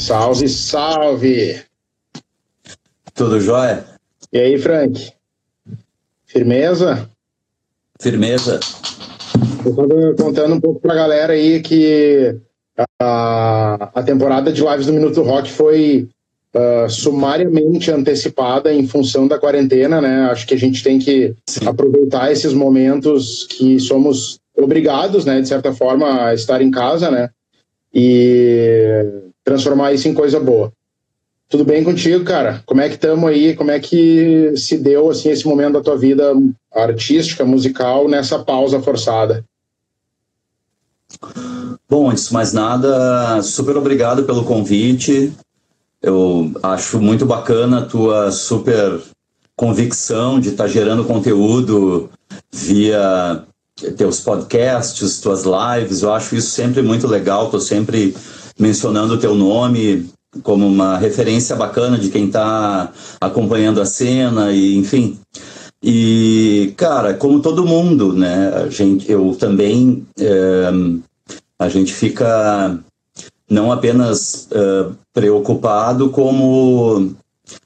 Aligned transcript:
Salve, 0.00 0.48
salve! 0.48 1.62
Tudo 3.14 3.38
jóia? 3.38 3.84
E 4.32 4.38
aí, 4.38 4.58
Frank? 4.58 5.12
Firmeza? 6.24 7.06
Firmeza. 8.00 8.58
Eu 9.64 9.74
tô 10.16 10.24
contando 10.24 10.54
um 10.54 10.60
pouco 10.60 10.80
pra 10.80 10.94
galera 10.94 11.34
aí 11.34 11.60
que 11.60 12.34
a, 12.98 13.90
a 13.94 14.02
temporada 14.02 14.50
de 14.50 14.62
lives 14.62 14.86
do 14.86 14.94
Minuto 14.94 15.20
Rock 15.22 15.52
foi 15.52 16.08
uh, 16.54 16.88
sumariamente 16.88 17.90
antecipada 17.90 18.72
em 18.72 18.88
função 18.88 19.28
da 19.28 19.38
quarentena, 19.38 20.00
né? 20.00 20.30
Acho 20.30 20.46
que 20.46 20.54
a 20.54 20.58
gente 20.58 20.82
tem 20.82 20.98
que 20.98 21.36
Sim. 21.46 21.68
aproveitar 21.68 22.32
esses 22.32 22.54
momentos 22.54 23.46
que 23.50 23.78
somos 23.78 24.40
obrigados, 24.56 25.26
né, 25.26 25.42
de 25.42 25.48
certa 25.48 25.74
forma, 25.74 26.24
a 26.24 26.34
estar 26.34 26.62
em 26.62 26.70
casa, 26.70 27.10
né? 27.10 27.28
E 27.94 29.29
transformar 29.50 29.92
isso 29.92 30.06
em 30.06 30.14
coisa 30.14 30.38
boa. 30.38 30.72
Tudo 31.48 31.64
bem 31.64 31.82
contigo, 31.82 32.24
cara? 32.24 32.62
Como 32.64 32.80
é 32.80 32.88
que 32.88 32.94
estamos 32.94 33.28
aí? 33.28 33.56
Como 33.56 33.72
é 33.72 33.80
que 33.80 34.52
se 34.56 34.78
deu 34.78 35.10
assim 35.10 35.30
esse 35.30 35.44
momento 35.44 35.72
da 35.72 35.80
tua 35.80 35.98
vida 35.98 36.32
artística, 36.72 37.44
musical 37.44 38.08
nessa 38.08 38.38
pausa 38.38 38.80
forçada? 38.80 39.44
Bom, 41.88 42.08
antes 42.08 42.28
de 42.28 42.32
mais 42.32 42.52
nada, 42.52 43.42
super 43.42 43.76
obrigado 43.76 44.22
pelo 44.22 44.44
convite. 44.44 45.32
Eu 46.00 46.52
acho 46.62 47.00
muito 47.00 47.26
bacana 47.26 47.80
a 47.80 47.84
tua 47.84 48.30
super 48.30 49.00
convicção 49.56 50.38
de 50.38 50.50
estar 50.50 50.64
tá 50.64 50.70
gerando 50.70 51.04
conteúdo 51.04 52.08
via 52.52 53.42
teus 53.96 54.20
podcasts, 54.20 55.20
tuas 55.20 55.42
lives. 55.42 56.02
Eu 56.02 56.12
acho 56.12 56.36
isso 56.36 56.50
sempre 56.50 56.80
muito 56.80 57.08
legal. 57.08 57.46
Estou 57.46 57.60
sempre 57.60 58.14
mencionando 58.60 59.14
o 59.14 59.18
teu 59.18 59.34
nome 59.34 60.08
como 60.42 60.66
uma 60.66 60.96
referência 60.96 61.56
bacana 61.56 61.98
de 61.98 62.08
quem 62.10 62.26
está 62.26 62.92
acompanhando 63.20 63.80
a 63.80 63.86
cena 63.86 64.52
e 64.52 64.76
enfim. 64.76 65.18
E 65.82 66.74
cara, 66.76 67.14
como 67.14 67.40
todo 67.40 67.66
mundo, 67.66 68.12
né? 68.12 68.52
A 68.54 68.68
gente, 68.68 69.10
eu 69.10 69.34
também 69.38 70.06
é, 70.18 70.70
a 71.58 71.68
gente 71.68 71.92
fica 71.92 72.78
não 73.48 73.72
apenas 73.72 74.48
uh, 74.52 74.94
preocupado, 75.12 76.10
como 76.10 77.12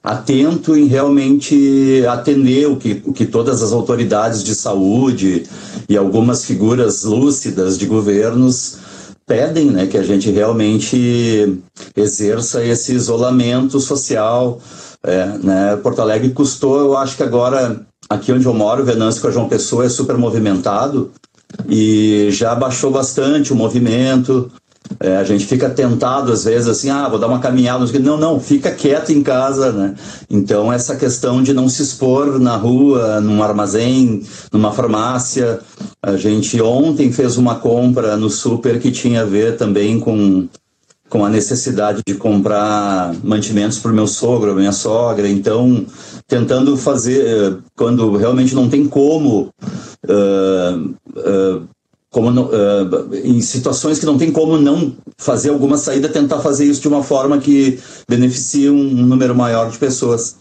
atento 0.03 0.75
em 0.75 0.87
realmente 0.87 2.03
atender 2.09 2.67
o 2.67 2.77
que, 2.77 3.03
o 3.05 3.13
que 3.13 3.27
todas 3.27 3.63
as 3.63 3.73
autoridades 3.73 4.43
de 4.43 4.55
saúde 4.55 5.45
e 5.89 5.97
algumas 5.97 6.45
figuras 6.45 7.05
lúcidas 7.05 7.79
de 7.79 7.85
governos 7.85 8.79
pedem 9.27 9.71
né, 9.71 9.87
que 9.87 9.97
a 9.97 10.03
gente 10.03 10.31
realmente 10.31 11.59
exerça 11.97 12.65
esse 12.65 12.93
isolamento 12.93 13.81
social. 13.81 14.61
É, 15.03 15.27
né? 15.43 15.77
Porto 15.83 16.01
Alegre 16.01 16.31
custou, 16.31 16.81
eu 16.81 16.97
acho 16.97 17.17
que 17.17 17.23
agora, 17.23 17.85
aqui 18.09 18.33
onde 18.33 18.47
eu 18.47 18.55
moro, 18.55 18.85
Venâncio 18.85 19.21
com 19.21 19.29
a 19.29 19.31
João 19.31 19.49
Pessoa 19.49 19.85
é 19.85 19.89
super 19.89 20.17
movimentado 20.17 21.13
e 21.69 22.29
já 22.31 22.55
baixou 22.55 22.91
bastante 22.91 23.53
o 23.53 23.57
movimento. 23.57 24.51
É, 25.01 25.17
a 25.17 25.25
gente 25.25 25.47
fica 25.47 25.69
tentado 25.69 26.33
às 26.33 26.45
vezes 26.45 26.69
assim, 26.69 26.91
ah, 26.91 27.09
vou 27.09 27.19
dar 27.19 27.27
uma 27.27 27.39
caminhada. 27.39 27.85
Não, 28.01 28.17
não, 28.17 28.41
fica 28.41 28.71
quieto 28.71 29.11
em 29.11 29.23
casa, 29.23 29.73
né? 29.73 29.95
Então, 30.31 30.73
essa 30.73 30.97
questão 30.97 31.43
de 31.43 31.53
não 31.53 31.69
se 31.69 31.83
expor 31.83 32.39
na 32.39 32.57
rua, 32.57 33.21
num 33.21 33.43
armazém, 33.43 34.23
numa 34.53 34.73
farmácia. 34.73 35.61
A 36.03 36.17
gente 36.17 36.61
ontem 36.61 37.13
fez 37.13 37.37
uma 37.37 37.57
compra 37.57 38.17
no 38.17 38.31
super 38.31 38.81
que 38.81 38.91
tinha 38.91 39.23
a 39.23 39.25
ver 39.25 39.57
também 39.57 39.99
com, 39.99 40.49
com 41.09 41.25
a 41.25 41.31
necessidade 41.31 42.03
de 42.07 42.15
comprar 42.15 43.15
mantimentos 43.23 43.79
para 43.79 43.91
o 43.91 43.95
meu 43.95 44.07
sogro, 44.07 44.55
minha 44.55 44.73
sogra. 44.73 45.29
Então, 45.29 45.87
tentando 46.27 46.77
fazer, 46.77 47.27
eh, 47.27 47.57
quando 47.77 48.17
realmente 48.17 48.55
não 48.55 48.69
tem 48.69 48.87
como. 48.87 49.49
Uh, 50.07 50.95
uh, 51.17 51.74
como 52.15 52.31
uh, 52.31 53.17
em 53.25 53.41
situações 53.41 53.99
que 53.99 54.07
não 54.07 54.17
tem 54.17 54.31
como 54.31 54.57
não 54.57 54.97
fazer 55.19 55.51
alguma 55.51 55.77
saída, 55.77 56.09
tentar 56.09 56.39
fazer 56.39 56.65
isso 56.65 56.81
de 56.81 56.87
uma 56.87 57.03
forma 57.03 57.39
que 57.39 57.81
beneficie 58.09 58.71
um, 58.71 58.79
um 58.79 59.05
número 59.05 59.35
maior 59.35 59.69
de 59.69 59.77
pessoas. 59.79 60.37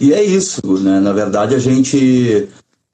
E 0.00 0.12
é 0.12 0.20
isso, 0.20 0.60
né? 0.80 0.98
Na 0.98 1.12
verdade, 1.12 1.54
a 1.54 1.60
gente 1.60 2.48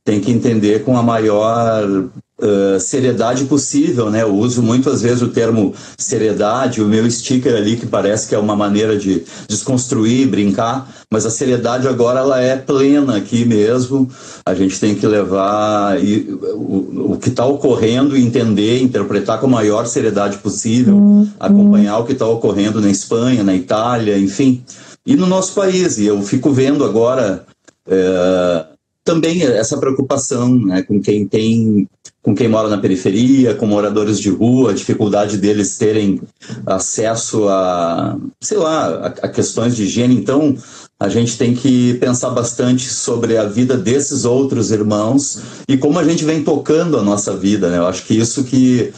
tem 0.04 0.20
que 0.20 0.30
entender 0.30 0.84
com 0.84 0.98
a 0.98 1.02
maior 1.02 2.10
uh, 2.42 2.80
seriedade 2.80 3.44
possível, 3.44 4.10
né? 4.10 4.22
Eu 4.22 4.34
uso 4.34 4.62
muitas 4.62 5.02
vezes 5.02 5.22
o 5.22 5.28
termo 5.28 5.74
seriedade, 5.96 6.82
o 6.82 6.86
meu 6.86 7.08
sticker 7.10 7.54
ali 7.54 7.76
que 7.76 7.86
parece 7.86 8.28
que 8.28 8.34
é 8.34 8.38
uma 8.38 8.56
maneira 8.56 8.96
de 8.96 9.22
desconstruir, 9.48 10.28
brincar, 10.28 10.88
mas 11.12 11.26
a 11.26 11.30
seriedade 11.30 11.86
agora 11.86 12.20
ela 12.20 12.40
é 12.40 12.56
plena 12.56 13.16
aqui 13.16 13.44
mesmo. 13.44 14.08
A 14.44 14.54
gente 14.54 14.78
tem 14.80 14.94
que 14.94 15.06
levar 15.06 16.02
e, 16.02 16.38
o, 16.54 17.12
o 17.12 17.18
que 17.20 17.28
está 17.28 17.44
ocorrendo, 17.44 18.16
entender, 18.16 18.82
interpretar 18.82 19.38
com 19.38 19.46
a 19.46 19.50
maior 19.50 19.86
seriedade 19.86 20.38
possível, 20.38 20.94
uhum. 20.94 21.28
acompanhar 21.38 21.98
o 21.98 22.04
que 22.04 22.12
está 22.12 22.26
ocorrendo 22.26 22.80
na 22.80 22.90
Espanha, 22.90 23.42
na 23.42 23.54
Itália, 23.54 24.18
enfim, 24.18 24.62
e 25.04 25.16
no 25.16 25.26
nosso 25.26 25.54
país. 25.54 25.98
E 25.98 26.06
eu 26.06 26.20
fico 26.22 26.50
vendo 26.50 26.84
agora 26.84 27.44
é, 27.88 28.64
também 29.04 29.42
essa 29.42 29.78
preocupação 29.78 30.58
né, 30.58 30.82
com 30.82 31.00
quem 31.00 31.26
tem 31.26 31.88
com 32.22 32.34
quem 32.34 32.48
mora 32.48 32.68
na 32.68 32.76
periferia, 32.76 33.54
com 33.54 33.66
moradores 33.66 34.20
de 34.20 34.28
rua, 34.28 34.70
a 34.70 34.74
dificuldade 34.74 35.38
deles 35.38 35.78
terem 35.78 36.20
acesso 36.66 37.48
a, 37.48 38.18
sei 38.38 38.58
lá, 38.58 38.88
a, 38.88 39.06
a, 39.06 39.28
questões 39.28 39.74
de 39.74 39.84
higiene. 39.84 40.16
Então, 40.16 40.54
a 40.98 41.08
gente 41.08 41.38
tem 41.38 41.54
que 41.54 41.94
pensar 41.94 42.28
bastante 42.30 42.90
sobre 42.90 43.38
a 43.38 43.44
vida 43.44 43.74
desses 43.74 44.26
outros 44.26 44.70
irmãos 44.70 45.40
e 45.66 45.78
como 45.78 45.98
a 45.98 46.04
gente 46.04 46.22
vem 46.22 46.44
tocando 46.44 46.98
a 46.98 47.02
nossa 47.02 47.34
vida, 47.34 47.70
né? 47.70 47.78
Eu 47.78 47.86
acho 47.86 48.04
que 48.04 48.12
isso 48.12 48.44
que, 48.44 48.92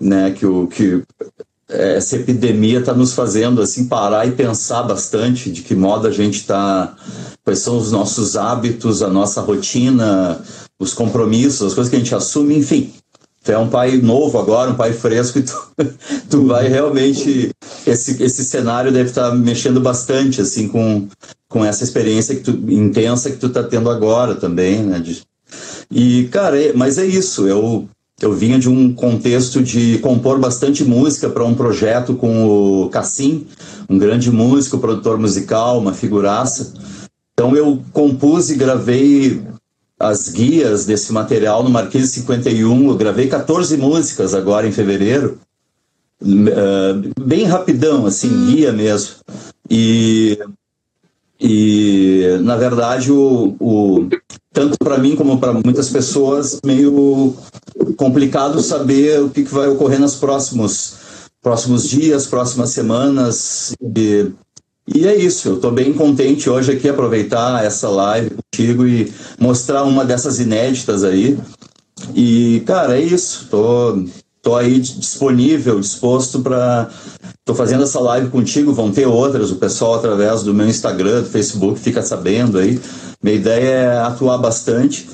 né, 0.00 0.30
que 0.30 0.46
o 0.46 0.66
que 0.66 1.02
essa 1.68 2.16
epidemia 2.16 2.78
está 2.78 2.94
nos 2.94 3.12
fazendo 3.12 3.60
assim 3.60 3.86
parar 3.88 4.26
e 4.26 4.32
pensar 4.32 4.82
bastante 4.82 5.50
de 5.50 5.62
que 5.62 5.74
modo 5.74 6.06
a 6.06 6.10
gente 6.10 6.36
está, 6.36 6.96
quais 7.44 7.58
são 7.58 7.76
os 7.76 7.92
nossos 7.92 8.36
hábitos, 8.36 9.02
a 9.02 9.08
nossa 9.08 9.40
rotina, 9.40 10.40
os 10.80 10.94
compromissos, 10.94 11.68
as 11.68 11.74
coisas 11.74 11.90
que 11.90 11.96
a 11.96 11.98
gente 11.98 12.14
assume, 12.14 12.56
enfim. 12.56 12.92
Tu 13.44 13.52
é 13.52 13.58
um 13.58 13.68
pai 13.68 13.98
novo 13.98 14.38
agora, 14.38 14.70
um 14.70 14.74
pai 14.74 14.94
fresco, 14.94 15.38
e 15.38 15.42
tu, 15.42 15.54
tu 16.30 16.46
vai 16.46 16.66
realmente. 16.66 17.50
Esse, 17.86 18.22
esse 18.22 18.42
cenário 18.42 18.90
deve 18.90 19.10
estar 19.10 19.34
mexendo 19.34 19.80
bastante, 19.80 20.40
assim, 20.40 20.66
com, 20.66 21.06
com 21.46 21.62
essa 21.62 21.84
experiência 21.84 22.34
que 22.34 22.40
tu, 22.40 22.50
intensa 22.72 23.30
que 23.30 23.36
tu 23.36 23.48
está 23.48 23.62
tendo 23.62 23.90
agora 23.90 24.34
também, 24.34 24.82
né? 24.82 24.98
De, 24.98 25.22
e, 25.90 26.24
cara, 26.32 26.58
é, 26.58 26.72
mas 26.72 26.96
é 26.96 27.04
isso. 27.04 27.46
Eu, 27.46 27.86
eu 28.22 28.32
vinha 28.32 28.58
de 28.58 28.70
um 28.70 28.94
contexto 28.94 29.62
de 29.62 29.98
compor 29.98 30.38
bastante 30.38 30.82
música 30.82 31.28
para 31.28 31.44
um 31.44 31.54
projeto 31.54 32.14
com 32.14 32.46
o 32.46 32.88
Cassim, 32.88 33.46
um 33.90 33.98
grande 33.98 34.30
músico, 34.30 34.78
produtor 34.78 35.18
musical, 35.18 35.78
uma 35.78 35.92
figuraça. 35.92 36.72
Então 37.34 37.56
eu 37.56 37.82
compus 37.92 38.48
e 38.48 38.54
gravei 38.54 39.42
as 39.98 40.28
guias 40.28 40.86
desse 40.86 41.12
material 41.12 41.62
no 41.62 41.70
Marquês 41.70 42.10
51. 42.10 42.88
Eu 42.88 42.96
gravei 42.96 43.26
14 43.26 43.76
músicas 43.76 44.34
agora 44.34 44.66
em 44.66 44.72
fevereiro, 44.72 45.38
uh, 46.22 47.22
bem 47.24 47.44
rapidão, 47.44 48.06
assim, 48.06 48.30
hum. 48.30 48.46
guia 48.46 48.72
mesmo. 48.72 49.16
E, 49.68 50.38
e 51.40 52.38
na 52.42 52.56
verdade, 52.56 53.10
o, 53.10 53.56
o 53.58 54.08
tanto 54.52 54.78
para 54.78 54.98
mim 54.98 55.16
como 55.16 55.40
para 55.40 55.52
muitas 55.52 55.90
pessoas, 55.90 56.60
meio 56.64 57.34
complicado 57.96 58.62
saber 58.62 59.20
o 59.20 59.28
que, 59.28 59.42
que 59.42 59.52
vai 59.52 59.68
ocorrer 59.68 59.98
nos 59.98 60.14
próximos, 60.14 60.98
próximos 61.42 61.88
dias, 61.88 62.26
próximas 62.26 62.70
semanas. 62.70 63.74
E, 63.82 64.30
e 64.86 65.06
é 65.06 65.16
isso, 65.16 65.48
eu 65.48 65.54
estou 65.54 65.72
bem 65.72 65.94
contente 65.94 66.50
hoje 66.50 66.72
aqui 66.72 66.88
aproveitar 66.88 67.64
essa 67.64 67.88
live 67.88 68.30
contigo 68.30 68.86
e 68.86 69.10
mostrar 69.38 69.82
uma 69.84 70.04
dessas 70.04 70.38
inéditas 70.38 71.02
aí. 71.02 71.38
E, 72.14 72.62
cara, 72.66 72.98
é 72.98 73.00
isso. 73.00 73.46
Tô, 73.50 74.04
tô 74.42 74.54
aí 74.56 74.78
disponível, 74.78 75.80
disposto 75.80 76.40
para. 76.40 76.90
Tô 77.44 77.54
fazendo 77.54 77.84
essa 77.84 78.00
live 78.00 78.28
contigo, 78.28 78.72
vão 78.72 78.90
ter 78.90 79.06
outras, 79.06 79.50
o 79.50 79.56
pessoal 79.56 79.94
através 79.94 80.42
do 80.42 80.54
meu 80.54 80.66
Instagram, 80.66 81.22
do 81.22 81.28
Facebook, 81.28 81.78
fica 81.78 82.02
sabendo 82.02 82.58
aí. 82.58 82.80
Minha 83.22 83.36
ideia 83.36 83.68
é 83.68 83.98
atuar 84.00 84.38
bastante. 84.38 85.08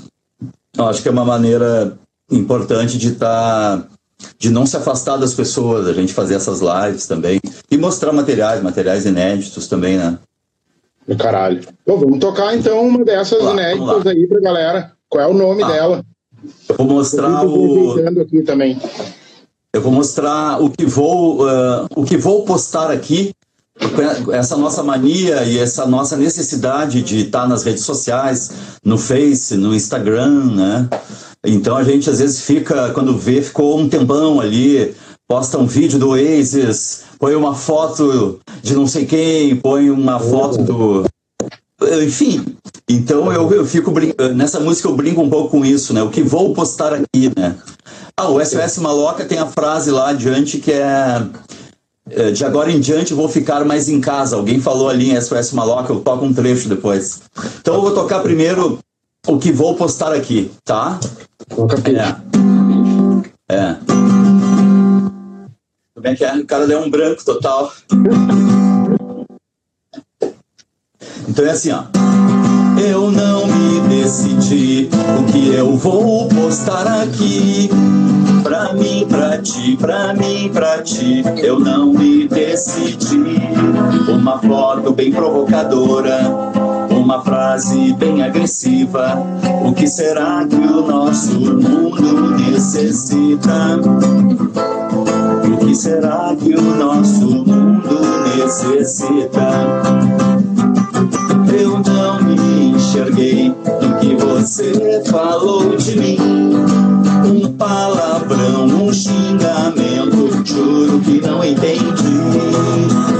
Eu 0.77 0.87
acho 0.87 1.03
que 1.03 1.09
é 1.09 1.13
uma 1.13 1.25
maneira 1.25 1.97
importante 2.31 2.99
de 2.99 3.13
estar. 3.13 3.79
Tá 3.79 3.87
de 4.39 4.51
não 4.51 4.67
se 4.67 4.77
afastar 4.77 5.17
das 5.17 5.35
pessoas, 5.35 5.87
a 5.87 5.93
gente 5.93 6.13
fazer 6.13 6.35
essas 6.35 6.61
lives 6.61 7.07
também. 7.07 7.41
E 7.71 7.77
mostrar 7.77 8.13
materiais, 8.13 8.63
materiais 8.63 9.07
inéditos 9.07 9.69
também, 9.69 9.97
né? 9.97 10.19
Do 11.07 11.17
caralho. 11.17 11.67
Pô, 11.85 11.97
vamos 11.99 12.19
tocar 12.19 12.55
então 12.55 12.87
uma 12.87 13.05
dessas 13.05 13.43
lá, 13.43 13.53
inéditas 13.53 14.07
aí 14.07 14.27
pra 14.27 14.41
galera. 14.41 14.93
Qual 15.09 15.25
é 15.25 15.27
o 15.27 15.35
nome 15.35 15.63
ah, 15.63 15.69
dela? 15.69 16.05
Eu 16.69 16.77
vou 16.77 16.87
mostrar 16.87 17.43
eu 17.43 17.51
o. 17.51 18.21
aqui 18.21 18.43
também. 18.43 18.79
eu 19.73 19.81
vou 19.81 19.93
mostrar 19.93 20.63
o 20.63 20.71
que 20.71 20.87
vou, 20.87 21.43
uh, 21.43 21.87
o 21.97 22.05
que 22.05 22.17
vou 22.17 22.45
postar 22.45 22.91
aqui, 22.91 23.33
essa 24.33 24.57
nossa 24.57 24.83
mania 24.83 25.43
e 25.45 25.59
essa 25.59 25.87
nossa 25.87 26.17
necessidade 26.17 27.03
de 27.03 27.23
estar 27.23 27.49
nas 27.49 27.65
redes 27.65 27.85
sociais, 27.85 28.51
no 28.85 28.97
Face, 28.97 29.57
no 29.57 29.75
Instagram, 29.75 30.55
né? 30.55 30.89
Então 31.45 31.77
a 31.77 31.85
gente 31.85 32.11
às 32.11 32.19
vezes 32.19 32.43
fica, 32.43 32.91
quando 32.91 33.17
vê, 33.17 33.41
ficou 33.41 33.79
um 33.79 33.89
tempão 33.89 34.41
ali, 34.41 34.95
posta 35.27 35.57
um 35.59 35.67
vídeo 35.67 35.99
do 35.99 36.11
Oasis, 36.11 37.05
põe 37.19 37.35
uma 37.35 37.55
foto 37.55 38.41
de 38.63 38.75
não 38.75 38.87
sei 38.87 39.07
quem, 39.07 39.57
põe 39.57 39.91
uma 39.91 40.19
foto 40.19 40.59
do. 40.63 41.05
Enfim, 42.05 42.45
então 42.87 43.33
eu, 43.33 43.51
eu 43.53 43.65
fico 43.65 43.91
nessa 44.35 44.61
música 44.61 44.89
eu 44.89 44.95
brinco 44.95 45.23
um 45.23 45.31
pouco 45.31 45.51
com 45.51 45.65
isso, 45.65 45.95
né? 45.95 46.03
O 46.03 46.11
que 46.11 46.23
vou 46.23 46.53
postar 46.53 46.93
aqui, 46.93 47.33
né? 47.35 47.57
Ah, 48.17 48.29
o 48.29 48.45
SOS 48.45 48.79
Maloca 48.79 49.25
tem 49.25 49.39
a 49.39 49.47
frase 49.47 49.91
lá 49.91 50.11
adiante 50.11 50.59
que 50.59 50.73
é, 50.73 51.23
é 52.11 52.31
de 52.33 52.45
agora 52.45 52.71
em 52.71 52.81
diante 52.81 53.15
vou 53.15 53.31
ficar 53.31 53.65
mais 53.65 53.89
em 53.89 53.99
casa. 53.99 54.37
Alguém 54.37 54.61
falou 54.61 54.91
ali 54.91 55.11
em 55.11 55.19
SOS 55.19 55.53
Maloca, 55.53 55.91
eu 55.91 56.01
toco 56.01 56.27
um 56.27 56.35
trecho 56.35 56.69
depois. 56.69 57.23
Então 57.61 57.77
eu 57.77 57.81
vou 57.81 57.95
tocar 57.95 58.21
primeiro 58.21 58.79
o 59.27 59.39
que 59.39 59.51
vou 59.51 59.75
postar 59.75 60.13
aqui, 60.13 60.51
tá? 60.65 60.99
É. 61.51 63.55
É. 63.55 63.77
Como 65.95 66.07
é 66.07 66.15
que 66.15 66.25
é? 66.25 66.35
O 66.37 66.47
cara 66.47 66.67
deu 66.67 66.81
um 66.81 66.91
branco 66.91 67.25
total. 67.25 67.73
Então 71.29 71.45
é 71.45 71.51
assim, 71.51 71.73
ó. 71.73 71.83
Eu 72.81 73.11
não 73.11 73.47
me 73.47 73.81
decidi 73.89 74.89
o 75.19 75.25
que 75.31 75.55
eu 75.55 75.77
vou 75.77 76.29
postar 76.29 77.03
aqui. 77.03 77.69
Pra 78.43 78.73
mim, 78.73 79.07
pra 79.07 79.37
ti, 79.39 79.77
pra 79.77 80.15
mim, 80.15 80.51
pra 80.53 80.83
ti, 80.83 81.23
eu 81.43 81.61
não 81.61 81.93
me 81.93 82.27
decidi. 82.27 83.39
Uma 84.09 84.39
foto 84.39 84.93
bem 84.93 85.13
provocadora, 85.13 86.21
uma 87.01 87.23
frase 87.23 87.95
bem 87.95 88.23
agressiva. 88.23 89.17
O 89.65 89.73
que 89.73 89.87
será 89.87 90.47
que 90.47 90.57
o 90.57 90.87
nosso 90.87 91.41
mundo 91.41 92.37
necessita? 92.37 93.81
O 95.45 95.57
que 95.65 95.75
será 95.75 96.35
que 96.39 96.55
o 96.55 96.63
nosso 96.77 97.27
mundo 97.27 98.01
necessita? 98.37 99.51
Eu 101.59 101.79
não 101.79 102.23
me 102.23 102.77
enxerguei 102.77 103.49
no 103.49 103.99
que 103.99 104.15
você 104.17 105.03
falou 105.11 105.77
de 105.77 105.99
mim. 105.99 106.19
Um 107.25 107.53
palavrão, 107.53 108.67
um 108.67 108.93
xingamento, 108.93 110.31
juro 110.45 111.01
que 111.01 111.21
não 111.21 111.43
entendi. 111.43 113.20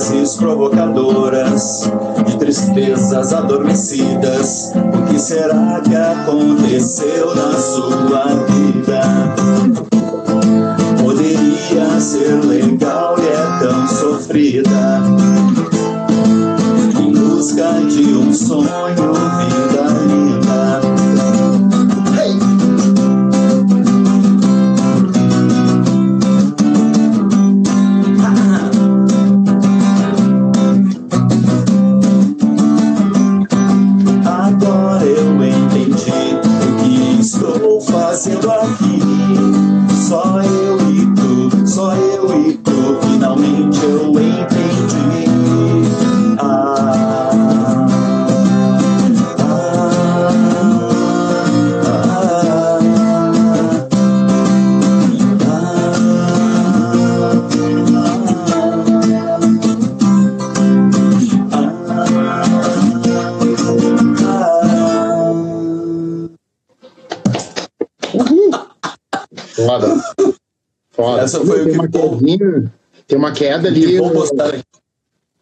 Frases 0.00 0.36
provocadoras, 0.36 1.90
de 2.26 2.38
tristezas 2.38 3.34
adormecidas. 3.34 4.72
O 4.74 5.12
que 5.12 5.18
será 5.18 5.82
que 5.82 5.94
aconteceu 5.94 7.34
na 7.34 7.52
sua 7.52 8.24
vida? 8.48 9.02
Poderia 11.04 12.00
ser 12.00 12.42
legal 12.46 13.14
e 13.18 13.26
é 13.28 13.68
tão 13.68 13.86
sofrida 13.88 14.70
busca 17.40 17.72
de 17.88 18.14
um 18.14 18.32
sonho, 18.32 19.12
vida 19.46 19.69
Só 40.10 40.59
tem 71.70 71.78
uma 71.78 71.88
que 71.88 71.98
quedinha, 71.98 72.72
Tem 73.06 73.18
uma 73.18 73.32
queda 73.32 73.68
ali. 73.68 73.86
Que 73.86 73.98
vou 73.98 74.10
postar 74.10 74.48
aqui. 74.48 74.64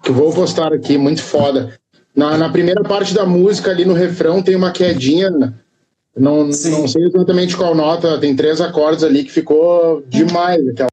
Que 0.03 0.13
vou 0.13 0.33
postar 0.33 0.73
aqui, 0.73 0.99
muito 0.99 1.23
foda. 1.23 1.79
Na, 2.15 2.37
na 2.37 2.49
primeira 2.49 2.83
parte 2.83 3.15
da 3.15 3.25
música, 3.25 3.71
ali 3.71 3.85
no 3.85 3.95
refrão, 3.95 4.43
tem 4.43 4.57
uma 4.57 4.73
quedinha. 4.73 5.31
Não, 6.17 6.47
não 6.47 6.53
sei 6.53 7.05
exatamente 7.05 7.57
qual 7.57 7.75
nota, 7.75 8.19
tem 8.19 8.35
três 8.35 8.61
acordes 8.61 9.05
ali 9.05 9.25
que 9.25 9.31
ficou 9.31 10.03
demais. 10.09 10.67
Aquela. 10.69 10.89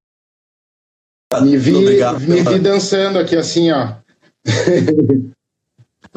Me 1.41 1.57
vi, 1.57 1.75
Obrigado. 1.75 2.19
me 2.21 2.41
vi 2.41 2.59
dançando 2.59 3.17
aqui 3.17 3.35
assim, 3.35 3.71
ó. 3.71 3.93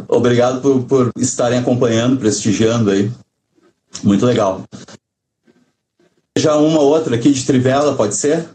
Obrigado 0.06 0.60
por, 0.60 0.84
por 0.84 1.12
estarem 1.16 1.58
acompanhando, 1.58 2.18
prestigiando 2.18 2.90
aí. 2.90 3.10
Muito 4.04 4.24
legal. 4.24 4.62
Já 6.36 6.56
uma 6.56 6.80
outra 6.80 7.16
aqui 7.16 7.32
de 7.32 7.44
Trivela, 7.44 7.96
pode 7.96 8.14
ser? 8.14 8.46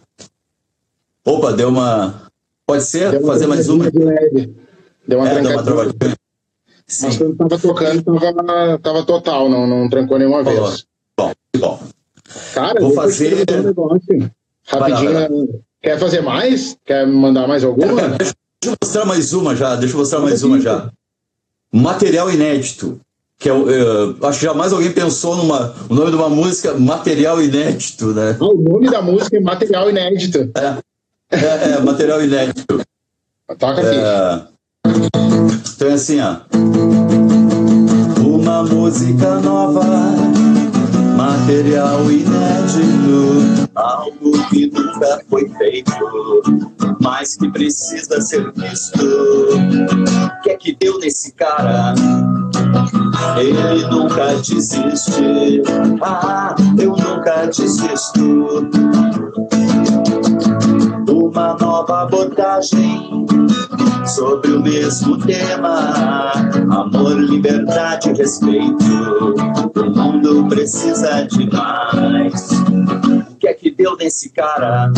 Opa, 1.25 1.51
deu 1.53 1.69
uma. 1.69 2.21
Pode 2.65 2.83
ser? 2.83 3.11
Deu 3.11 3.25
Fazer 3.25 3.47
mais 3.47 3.69
uma? 3.69 3.89
de 3.89 3.99
leve. 3.99 4.53
Deu 5.07 5.19
uma 5.19 5.29
É, 5.29 5.41
deu 5.41 5.51
uma 5.51 5.63
travadinha. 5.63 6.15
Mas 7.01 7.13
Sim. 7.13 7.17
quando 7.17 7.35
tava 7.37 7.59
tocando, 7.59 8.03
tava, 8.03 8.79
tava 8.79 9.03
total, 9.05 9.49
não, 9.49 9.65
não 9.65 9.89
trancou 9.89 10.17
nenhuma 10.19 10.43
Falou. 10.43 10.67
vez. 10.67 10.85
Bom, 11.17 11.31
bom. 11.57 11.79
Cara, 12.53 12.79
Vou 12.79 12.89
eu 12.89 12.95
fazer- 12.95 13.45
um 13.51 13.63
negócio. 13.63 14.31
Rapidinho. 14.67 15.13
Vai 15.13 15.23
lá, 15.23 15.29
né? 15.29 15.47
Quer 15.81 15.99
fazer 15.99 16.21
mais? 16.21 16.77
Quer 16.85 17.05
mandar 17.07 17.47
mais 17.47 17.63
alguma? 17.63 18.01
Deixa 18.17 18.33
eu 18.65 18.75
mostrar 18.81 19.05
mais 19.05 19.33
uma 19.33 19.55
já, 19.55 19.75
deixa 19.75 19.93
eu 19.93 19.99
mostrar 19.99 20.19
mais 20.19 20.41
uma 20.43 20.59
já. 20.61 20.89
Material 21.71 22.31
inédito. 22.31 22.99
Que 23.37 23.49
é, 23.49 23.53
o- 23.53 23.69
é, 23.69 24.15
acho 24.27 24.39
que 24.39 24.45
jamais 24.45 24.71
alguém 24.71 24.91
pensou 24.91 25.35
numa, 25.35 25.75
o 25.89 25.93
nome 25.93 26.11
de 26.11 26.15
uma 26.15 26.29
música 26.29 26.73
material 26.75 27.41
inédito, 27.41 28.13
né? 28.13 28.37
Ah, 28.39 28.45
o 28.45 28.53
nome 28.61 28.89
da 28.89 29.01
música 29.01 29.35
é 29.35 29.39
Material 29.41 29.89
Inédito. 29.89 30.49
É, 30.57 30.77
é 31.33 31.79
material 31.81 32.23
inédito. 32.23 32.81
Toca 33.59 33.81
aqui. 33.81 33.95
É, 33.95 34.41
então 35.75 35.87
é 35.89 35.93
assim, 35.93 36.19
ó. 36.19 36.37
Uma 38.21 38.63
música 38.63 39.39
nova, 39.39 39.83
material 41.17 42.09
inédito, 42.11 43.69
algo 43.75 44.49
que 44.49 44.71
nunca 44.71 45.19
foi 45.29 45.49
feito, 45.57 45.91
mas 47.01 47.35
que 47.35 47.49
precisa 47.51 48.21
ser 48.21 48.51
visto. 48.53 49.03
O 49.03 50.41
que 50.43 50.51
é 50.51 50.55
que 50.55 50.75
deu 50.79 50.99
nesse 50.99 51.33
cara? 51.33 51.95
Ele 53.37 53.87
nunca 53.87 54.35
desiste. 54.35 55.61
Ah, 56.01 56.55
eu 56.77 56.91
nunca 56.91 57.45
desisto. 57.47 58.69
Uma 61.33 61.55
nova 61.55 62.03
abordagem 62.03 63.25
sobre 64.05 64.51
o 64.51 64.61
mesmo 64.61 65.17
tema: 65.17 66.31
amor, 66.69 67.19
liberdade 67.19 68.11
e 68.11 68.13
respeito. 68.13 69.33
O 69.75 69.89
mundo 69.89 70.47
precisa 70.47 71.23
de 71.23 71.49
mais. 71.51 72.51
O 73.31 73.35
que 73.39 73.47
é 73.47 73.53
que 73.55 73.71
deu 73.71 73.97
nesse 73.97 74.29
cara? 74.29 74.91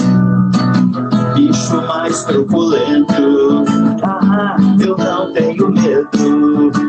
Bicho 1.35 1.81
mais 1.87 2.25
truculento. 2.25 3.63
Ah, 4.03 4.57
eu 4.77 4.97
não 4.97 5.31
tenho 5.31 5.69
medo. 5.71 6.84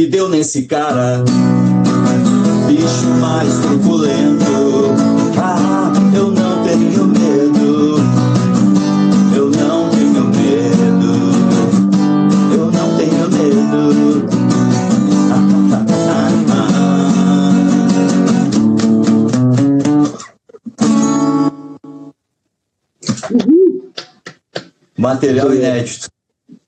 que 0.00 0.06
deu 0.06 0.30
nesse 0.30 0.62
cara. 0.62 1.22
Bicho 2.66 3.08
mais 3.20 3.52
truculento. 3.58 4.94
Ah, 5.38 5.92
eu 6.16 6.30
não 6.30 6.64
tenho 6.64 7.06
medo. 7.06 7.98
Eu 9.36 9.50
não 9.50 9.90
tenho 9.90 10.24
medo. 10.24 11.12
Eu 12.50 12.70
não 12.72 12.96
tenho 12.96 13.30
medo. 13.30 14.30
Material 24.96 25.54
inédito. 25.54 26.08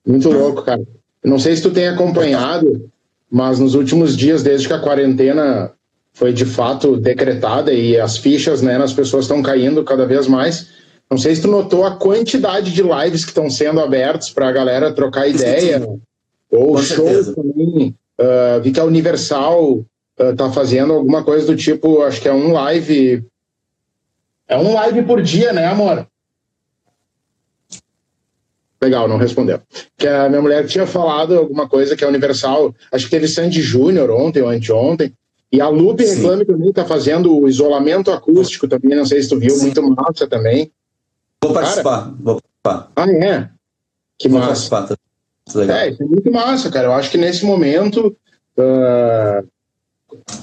Muito 0.05 0.29
louco, 0.29 0.61
cara. 0.61 0.83
Não 1.23 1.39
sei 1.39 1.55
se 1.55 1.63
tu 1.63 1.71
tem 1.71 1.87
acompanhado, 1.87 2.91
mas 3.33 3.57
nos 3.57 3.73
últimos 3.73 4.15
dias, 4.15 4.43
desde 4.43 4.67
que 4.67 4.73
a 4.75 4.79
quarentena 4.79 5.71
foi 6.13 6.31
de 6.31 6.45
fato 6.45 6.95
decretada 6.95 7.73
e 7.73 7.99
as 7.99 8.15
fichas 8.15 8.61
né, 8.61 8.77
nas 8.77 8.93
pessoas 8.93 9.25
estão 9.25 9.41
caindo 9.41 9.83
cada 9.83 10.05
vez 10.05 10.27
mais, 10.27 10.69
não 11.09 11.17
sei 11.17 11.35
se 11.35 11.41
tu 11.41 11.47
notou 11.47 11.83
a 11.83 11.95
quantidade 11.95 12.71
de 12.71 12.83
lives 12.83 13.25
que 13.25 13.31
estão 13.31 13.49
sendo 13.49 13.79
abertos 13.79 14.29
para 14.29 14.47
a 14.47 14.51
galera 14.51 14.93
trocar 14.93 15.27
ideia, 15.27 15.83
ou 16.51 16.77
shows 16.77 17.33
também. 17.33 17.95
Uh, 18.21 18.61
vi 18.61 18.71
que 18.71 18.79
a 18.79 18.85
Universal 18.85 19.79
uh, 19.79 20.35
tá 20.37 20.51
fazendo 20.51 20.93
alguma 20.93 21.23
coisa 21.23 21.47
do 21.47 21.55
tipo, 21.55 22.03
acho 22.03 22.21
que 22.21 22.29
é 22.29 22.33
um 22.33 22.51
live. 22.51 23.25
É 24.47 24.55
um 24.55 24.73
live 24.73 25.01
por 25.01 25.19
dia, 25.23 25.51
né, 25.51 25.65
amor? 25.65 26.07
Legal, 28.83 29.07
não 29.07 29.17
respondeu. 29.17 29.61
Que 29.97 30.07
a 30.07 30.27
minha 30.27 30.41
mulher 30.41 30.67
tinha 30.67 30.85
falado 30.85 31.37
alguma 31.37 31.69
coisa 31.69 31.95
que 31.95 32.03
a 32.03 32.07
Universal, 32.07 32.75
acho 32.91 33.05
que 33.05 33.11
teve 33.11 33.29
Sandy 33.29 33.61
Júnior 33.61 34.11
ontem 34.11 34.41
ou 34.41 34.49
anteontem, 34.49 35.13
e 35.49 35.61
a 35.61 35.69
Lupe 35.69 36.03
Reclame 36.03 36.43
também 36.43 36.69
está 36.69 36.83
fazendo 36.83 37.33
o 37.33 37.47
isolamento 37.47 38.11
acústico 38.11 38.67
também, 38.67 38.97
não 38.97 39.05
sei 39.05 39.21
se 39.21 39.29
tu 39.29 39.39
viu, 39.39 39.51
Sim. 39.51 39.65
muito 39.65 39.81
massa 39.83 40.27
também. 40.27 40.69
Vou 41.41 41.53
participar, 41.53 42.01
cara, 42.01 42.15
vou 42.19 42.41
participar. 42.63 42.91
Ah, 42.95 43.09
é? 43.09 43.49
Que 44.19 44.27
vou 44.27 44.39
massa. 44.39 44.69
Participar, 44.69 44.87
tá 44.87 45.59
legal. 45.59 45.77
É, 45.77 45.89
isso 45.89 46.03
é 46.03 46.05
muito 46.05 46.31
massa, 46.31 46.69
cara. 46.69 46.87
Eu 46.87 46.93
acho 46.93 47.09
que 47.09 47.17
nesse 47.17 47.45
momento, 47.45 48.17
uh, 48.57 49.47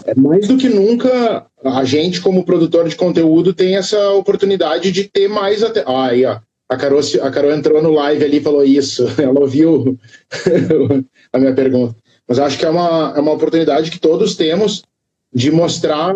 é 0.07 0.15
mais 0.17 0.49
do 0.49 0.57
que 0.57 0.69
nunca, 0.69 1.47
a 1.63 1.85
gente, 1.85 2.21
como 2.21 2.45
produtor 2.45 2.89
de 2.89 2.97
conteúdo, 2.97 3.53
tem 3.53 3.77
essa 3.77 4.11
oportunidade 4.13 4.91
de 4.91 5.05
ter 5.05 5.29
mais. 5.29 5.63
Até... 5.63 5.85
Ah, 5.87 6.07
aí, 6.07 6.25
ó. 6.25 6.39
A 6.71 6.77
Carol, 6.77 7.01
a 7.21 7.31
Carol 7.33 7.51
entrou 7.51 7.83
no 7.83 7.91
live 7.91 8.25
ali 8.25 8.37
e 8.37 8.43
falou 8.43 8.65
isso. 8.65 9.05
Ela 9.21 9.41
ouviu 9.41 9.99
a 11.33 11.39
minha 11.39 11.53
pergunta. 11.53 11.97
Mas 12.29 12.39
acho 12.39 12.57
que 12.57 12.65
é 12.65 12.71
uma, 12.71 13.13
é 13.17 13.21
uma 13.21 13.33
oportunidade 13.33 13.91
que 13.91 13.99
todos 13.99 14.37
temos 14.37 14.85
de 15.35 15.51
mostrar 15.51 16.15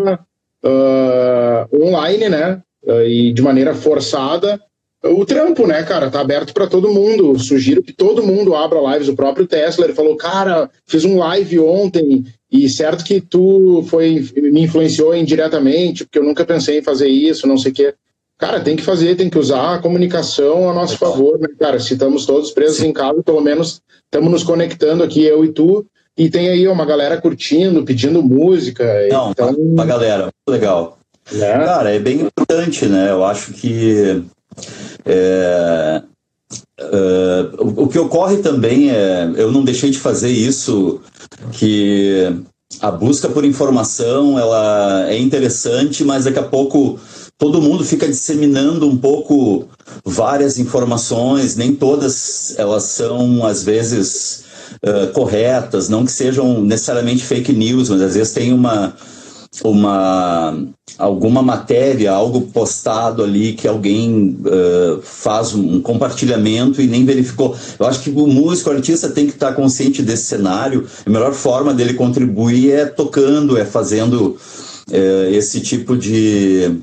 uh, 0.63 1.83
online, 1.85 2.29
né? 2.29 2.63
Uh, 2.87 3.03
e 3.03 3.33
de 3.33 3.43
maneira 3.43 3.75
forçada 3.75 4.61
o 5.03 5.27
trampo, 5.27 5.67
né, 5.67 5.83
cara? 5.83 6.09
Tá 6.09 6.21
aberto 6.21 6.55
para 6.55 6.69
todo 6.69 6.93
mundo. 6.93 7.37
Sugiro 7.39 7.83
que 7.83 7.93
todo 7.93 8.23
mundo 8.23 8.55
abra 8.55 8.93
lives. 8.93 9.09
O 9.09 9.17
próprio 9.17 9.47
Tesla 9.47 9.85
ele 9.85 9.93
falou, 9.93 10.17
cara, 10.17 10.71
fiz 10.87 11.05
um 11.05 11.19
live 11.19 11.59
ontem 11.59 12.25
e 12.51 12.69
certo 12.69 13.05
que 13.05 13.21
tu 13.21 13.85
foi 13.89 14.25
me 14.37 14.63
influenciou 14.63 15.15
indiretamente, 15.15 16.05
porque 16.05 16.19
eu 16.19 16.25
nunca 16.25 16.45
pensei 16.45 16.79
em 16.79 16.83
fazer 16.83 17.09
isso, 17.09 17.47
não 17.47 17.59
sei 17.59 17.73
o 17.73 17.75
quê. 17.75 17.95
Cara, 18.39 18.61
tem 18.61 18.77
que 18.77 18.83
fazer, 18.83 19.17
tem 19.17 19.31
que 19.31 19.39
usar 19.39 19.75
a 19.75 19.79
comunicação 19.79 20.69
a 20.69 20.75
nosso 20.75 20.99
favor, 20.99 21.39
né, 21.39 21.49
cara? 21.59 21.79
Se 21.79 21.93
estamos 21.93 22.27
todos 22.27 22.51
presos 22.51 22.83
em 22.83 22.93
casa, 22.93 23.23
pelo 23.23 23.41
menos 23.41 23.81
estamos 24.05 24.31
nos 24.31 24.43
conectando 24.43 25.05
aqui, 25.05 25.25
eu 25.25 25.45
e 25.45 25.53
tu, 25.53 25.87
e 26.17 26.29
tem 26.29 26.49
aí 26.49 26.67
uma 26.67 26.85
galera 26.85 27.21
curtindo, 27.21 27.85
pedindo 27.85 28.23
música. 28.23 28.85
Não, 29.11 29.31
então... 29.31 29.51
uma 29.51 29.85
galera, 29.85 30.29
legal. 30.49 30.99
É. 31.33 31.39
Cara, 31.39 31.91
é 31.91 31.99
bem 31.99 32.21
importante, 32.21 32.87
né? 32.87 33.11
Eu 33.11 33.25
acho 33.25 33.53
que 33.53 34.23
é, 35.07 36.03
é, 36.79 37.49
o, 37.59 37.85
o 37.85 37.89
que 37.89 37.99
ocorre 37.99 38.39
também 38.39 38.91
é, 38.91 39.31
eu 39.37 39.51
não 39.51 39.65
deixei 39.65 39.91
de 39.91 39.99
fazer 39.99 40.31
isso, 40.31 41.01
que 41.53 42.33
a 42.81 42.91
busca 42.91 43.29
por 43.29 43.45
informação 43.45 44.39
ela 44.39 45.07
é 45.09 45.19
interessante, 45.19 46.05
mas 46.05 46.25
daqui 46.25 46.39
a 46.39 46.43
pouco 46.43 46.99
todo 47.39 47.61
mundo 47.61 47.85
fica 47.85 48.07
disseminando 48.07 48.89
um 48.89 48.97
pouco 48.97 49.67
várias 50.05 50.59
informações, 50.59 51.57
nem 51.57 51.75
todas 51.75 52.55
elas 52.59 52.85
são 52.85 53.45
às 53.45 53.63
vezes 53.63 54.45
uh, 54.83 55.13
corretas, 55.13 55.89
não 55.89 56.05
que 56.05 56.13
sejam 56.13 56.61
necessariamente 56.63 57.25
fake 57.25 57.53
news, 57.53 57.89
mas 57.89 58.01
às 58.01 58.15
vezes 58.15 58.33
tem 58.33 58.53
uma 58.53 58.95
uma 59.63 60.67
alguma 60.99 61.41
matéria, 61.41 62.11
algo 62.11 62.41
postado 62.41 63.23
ali 63.23 63.53
que 63.53 63.69
alguém 63.69 64.37
uh, 64.41 65.01
faz 65.01 65.55
um 65.55 65.81
compartilhamento 65.81 66.83
e 66.83 66.89
nem 66.89 67.05
verificou. 67.05 67.57
Eu 67.79 67.87
acho 67.87 68.01
que 68.01 68.11
o 68.11 68.27
músico, 68.27 68.71
o 68.71 68.73
artista 68.73 69.09
tem 69.09 69.27
que 69.27 69.33
estar 69.33 69.53
consciente 69.55 70.03
desse 70.03 70.25
cenário. 70.25 70.87
A 71.07 71.11
melhor 71.11 71.33
forma 71.33 71.73
dele 71.73 71.95
contribuir 71.95 72.73
é 72.73 72.85
tocando, 72.85 73.57
é 73.57 73.65
fazendo 73.65 74.37
esse 75.31 75.61
tipo 75.61 75.97
de, 75.97 76.83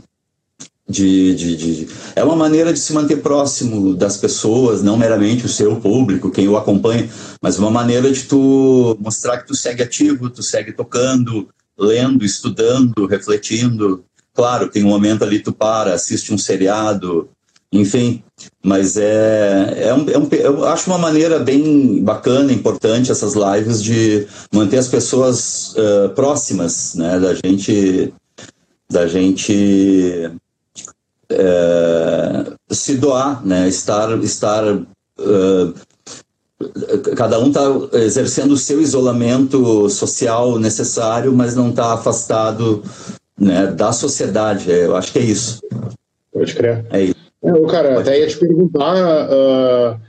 de, 0.91 1.33
de, 1.36 1.55
de, 1.55 1.88
É 2.15 2.24
uma 2.24 2.36
maneira 2.36 2.74
de 2.74 2.79
se 2.79 2.93
manter 2.93 3.17
próximo 3.17 3.95
das 3.95 4.17
pessoas, 4.17 4.83
não 4.83 4.98
meramente 4.98 5.45
o 5.45 5.50
seu 5.50 5.77
público, 5.77 6.29
quem 6.29 6.48
o 6.48 6.57
acompanha, 6.57 7.10
mas 7.41 7.57
uma 7.57 7.71
maneira 7.71 8.12
de 8.12 8.24
tu 8.24 8.98
mostrar 9.00 9.38
que 9.38 9.48
tu 9.48 9.55
segue 9.55 9.81
ativo, 9.81 10.29
tu 10.29 10.43
segue 10.43 10.74
tocando, 10.74 11.48
lendo, 11.77 12.25
estudando, 12.25 13.07
refletindo. 13.07 14.03
Claro, 14.33 14.69
tem 14.69 14.83
um 14.83 14.89
momento 14.89 15.24
ali 15.24 15.39
tu 15.39 15.51
para, 15.51 15.93
assiste 15.93 16.33
um 16.33 16.38
seriado, 16.38 17.29
enfim, 17.74 18.21
mas 18.62 18.98
é, 18.98 19.86
é, 19.88 19.93
um, 19.93 20.10
é 20.10 20.17
um, 20.17 20.27
eu 20.31 20.65
acho 20.65 20.89
uma 20.89 20.98
maneira 20.98 21.39
bem 21.39 22.03
bacana, 22.03 22.51
importante 22.51 23.12
essas 23.12 23.33
lives 23.33 23.81
de 23.81 24.27
manter 24.53 24.77
as 24.77 24.89
pessoas 24.89 25.74
uh, 25.75 26.10
próximas, 26.13 26.95
né, 26.95 27.17
da 27.17 27.33
gente, 27.33 28.13
da 28.89 29.07
gente 29.07 30.29
uh, 31.32 32.56
se 32.70 32.98
doar, 32.98 33.46
né, 33.46 33.68
estar, 33.68 34.12
estar 34.24 34.64
uh, 34.74 35.74
cada 37.16 37.40
um 37.40 37.48
está 37.48 37.62
exercendo 37.94 38.52
o 38.52 38.58
seu 38.58 38.82
isolamento 38.82 39.90
social 39.90 40.60
necessário, 40.60 41.34
mas 41.34 41.56
não 41.56 41.70
está 41.70 41.94
afastado 41.94 42.84
né, 43.40 43.68
da 43.68 43.92
sociedade. 43.92 44.72
É, 44.72 44.86
eu 44.86 44.96
acho 44.96 45.12
que 45.12 45.20
é 45.20 45.24
isso. 45.24 45.60
Pode 46.32 46.54
crer. 46.54 46.86
É 46.92 47.02
isso. 47.04 47.16
É, 47.44 47.68
cara, 47.68 48.00
até 48.00 48.20
ia 48.20 48.28
te 48.28 48.38
perguntar, 48.38 49.28
uh, 49.30 50.00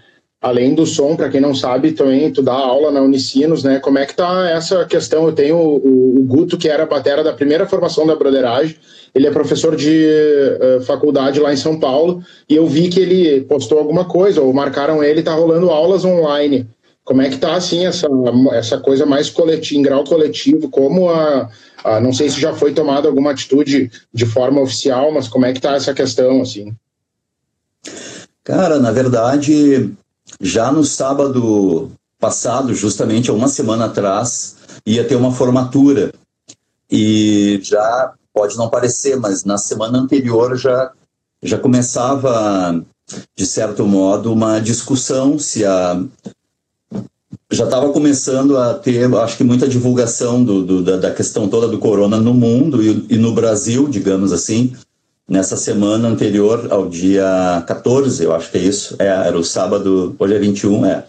além 0.40 0.74
do 0.74 0.84
som, 0.84 1.16
para 1.16 1.30
quem 1.30 1.40
não 1.40 1.54
sabe, 1.54 1.92
também 1.92 2.30
tu 2.30 2.42
dá 2.42 2.52
aula 2.52 2.90
na 2.90 3.00
Unicinos, 3.00 3.64
né? 3.64 3.78
Como 3.78 3.98
é 3.98 4.04
que 4.04 4.14
tá 4.14 4.50
essa 4.50 4.84
questão? 4.84 5.24
Eu 5.24 5.32
tenho 5.32 5.56
o, 5.56 6.18
o 6.18 6.22
Guto, 6.24 6.58
que 6.58 6.68
era 6.68 6.82
a 6.82 6.86
batera 6.86 7.24
da 7.24 7.32
primeira 7.32 7.66
formação 7.66 8.06
da 8.06 8.14
Broderagem, 8.14 8.76
ele 9.14 9.26
é 9.26 9.30
professor 9.30 9.76
de 9.76 10.06
uh, 10.60 10.82
faculdade 10.82 11.38
lá 11.38 11.52
em 11.52 11.56
São 11.56 11.78
Paulo 11.78 12.22
e 12.48 12.56
eu 12.56 12.66
vi 12.66 12.88
que 12.88 13.00
ele 13.00 13.42
postou 13.42 13.78
alguma 13.78 14.04
coisa, 14.04 14.40
ou 14.40 14.52
marcaram 14.52 15.02
ele, 15.04 15.22
tá 15.22 15.34
rolando 15.34 15.70
aulas 15.70 16.04
online. 16.04 16.66
Como 17.04 17.20
é 17.20 17.28
que 17.28 17.36
tá, 17.36 17.54
assim, 17.54 17.84
essa, 17.84 18.08
essa 18.52 18.78
coisa 18.78 19.04
mais 19.04 19.28
coletiva, 19.28 19.78
em 19.78 19.82
grau 19.82 20.04
coletivo, 20.04 20.70
como 20.70 21.10
a, 21.10 21.50
a, 21.82 22.00
não 22.00 22.12
sei 22.12 22.30
se 22.30 22.40
já 22.40 22.54
foi 22.54 22.72
tomada 22.72 23.08
alguma 23.08 23.32
atitude 23.32 23.90
de 24.14 24.24
forma 24.24 24.60
oficial, 24.60 25.12
mas 25.12 25.26
como 25.26 25.44
é 25.44 25.52
que 25.52 25.60
tá 25.60 25.74
essa 25.74 25.92
questão, 25.92 26.40
assim? 26.40 26.72
Cara, 28.44 28.78
na 28.78 28.92
verdade, 28.92 29.92
já 30.40 30.70
no 30.70 30.84
sábado 30.84 31.90
passado, 32.20 32.72
justamente 32.72 33.30
há 33.30 33.32
uma 33.32 33.48
semana 33.48 33.86
atrás, 33.86 34.56
ia 34.86 35.02
ter 35.02 35.16
uma 35.16 35.32
formatura. 35.32 36.12
E 36.90 37.60
já 37.64 38.14
pode 38.32 38.56
não 38.56 38.68
parecer, 38.68 39.16
mas 39.18 39.44
na 39.44 39.58
semana 39.58 39.98
anterior 39.98 40.56
já, 40.56 40.90
já 41.42 41.58
começava, 41.58 42.82
de 43.36 43.46
certo 43.46 43.86
modo, 43.86 44.32
uma 44.32 44.58
discussão 44.60 45.38
se 45.38 45.64
a. 45.64 46.02
Já 47.50 47.64
estava 47.64 47.92
começando 47.92 48.56
a 48.56 48.72
ter, 48.72 49.14
acho 49.14 49.36
que, 49.36 49.44
muita 49.44 49.68
divulgação 49.68 50.42
do, 50.42 50.64
do 50.64 50.82
da, 50.82 50.96
da, 50.96 51.10
questão 51.10 51.48
toda 51.48 51.68
do 51.68 51.78
corona 51.78 52.16
no 52.16 52.32
mundo 52.32 52.82
e, 52.82 53.06
e 53.10 53.18
no 53.18 53.32
Brasil, 53.32 53.88
digamos 53.88 54.32
assim, 54.32 54.74
nessa 55.28 55.56
semana 55.56 56.08
anterior 56.08 56.68
ao 56.70 56.88
dia 56.88 57.62
14, 57.66 58.24
eu 58.24 58.34
acho 58.34 58.50
que 58.50 58.56
é 58.56 58.62
isso, 58.62 58.96
é, 58.98 59.06
era 59.06 59.38
o 59.38 59.44
sábado, 59.44 60.16
hoje 60.18 60.34
é 60.34 60.38
21, 60.38 60.86
é. 60.86 61.04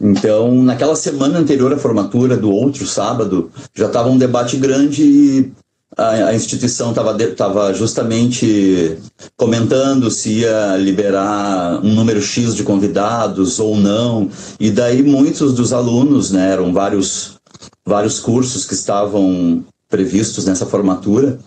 Então, 0.00 0.62
naquela 0.62 0.96
semana 0.96 1.38
anterior 1.38 1.72
à 1.72 1.78
formatura, 1.78 2.36
do 2.36 2.50
outro 2.50 2.86
sábado, 2.86 3.50
já 3.74 3.86
estava 3.86 4.08
um 4.08 4.18
debate 4.18 4.56
grande 4.56 5.52
a, 5.96 6.28
a 6.28 6.34
instituição 6.34 6.92
estava 6.92 7.74
justamente 7.74 8.98
comentando 9.36 10.10
se 10.10 10.40
ia 10.40 10.76
liberar 10.76 11.80
um 11.84 11.94
número 11.94 12.20
X 12.20 12.54
de 12.54 12.62
convidados 12.62 13.58
ou 13.58 13.76
não, 13.76 14.30
e 14.58 14.70
daí 14.70 15.02
muitos 15.02 15.52
dos 15.52 15.72
alunos, 15.72 16.30
né, 16.30 16.52
eram 16.52 16.72
vários, 16.72 17.36
vários 17.84 18.18
cursos 18.20 18.64
que 18.64 18.74
estavam 18.74 19.64
previstos 19.88 20.46
nessa 20.46 20.64
formatura, 20.64 21.38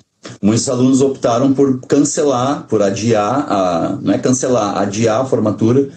muitos 0.41 0.69
alunos 0.69 1.01
optaram 1.01 1.53
por 1.53 1.79
cancelar, 1.81 2.65
por 2.67 2.81
adiar, 2.81 3.45
a, 3.49 3.97
não 4.01 4.13
é 4.13 4.17
cancelar, 4.17 4.77
adiar 4.77 5.21
a 5.21 5.25
formatura, 5.25 5.89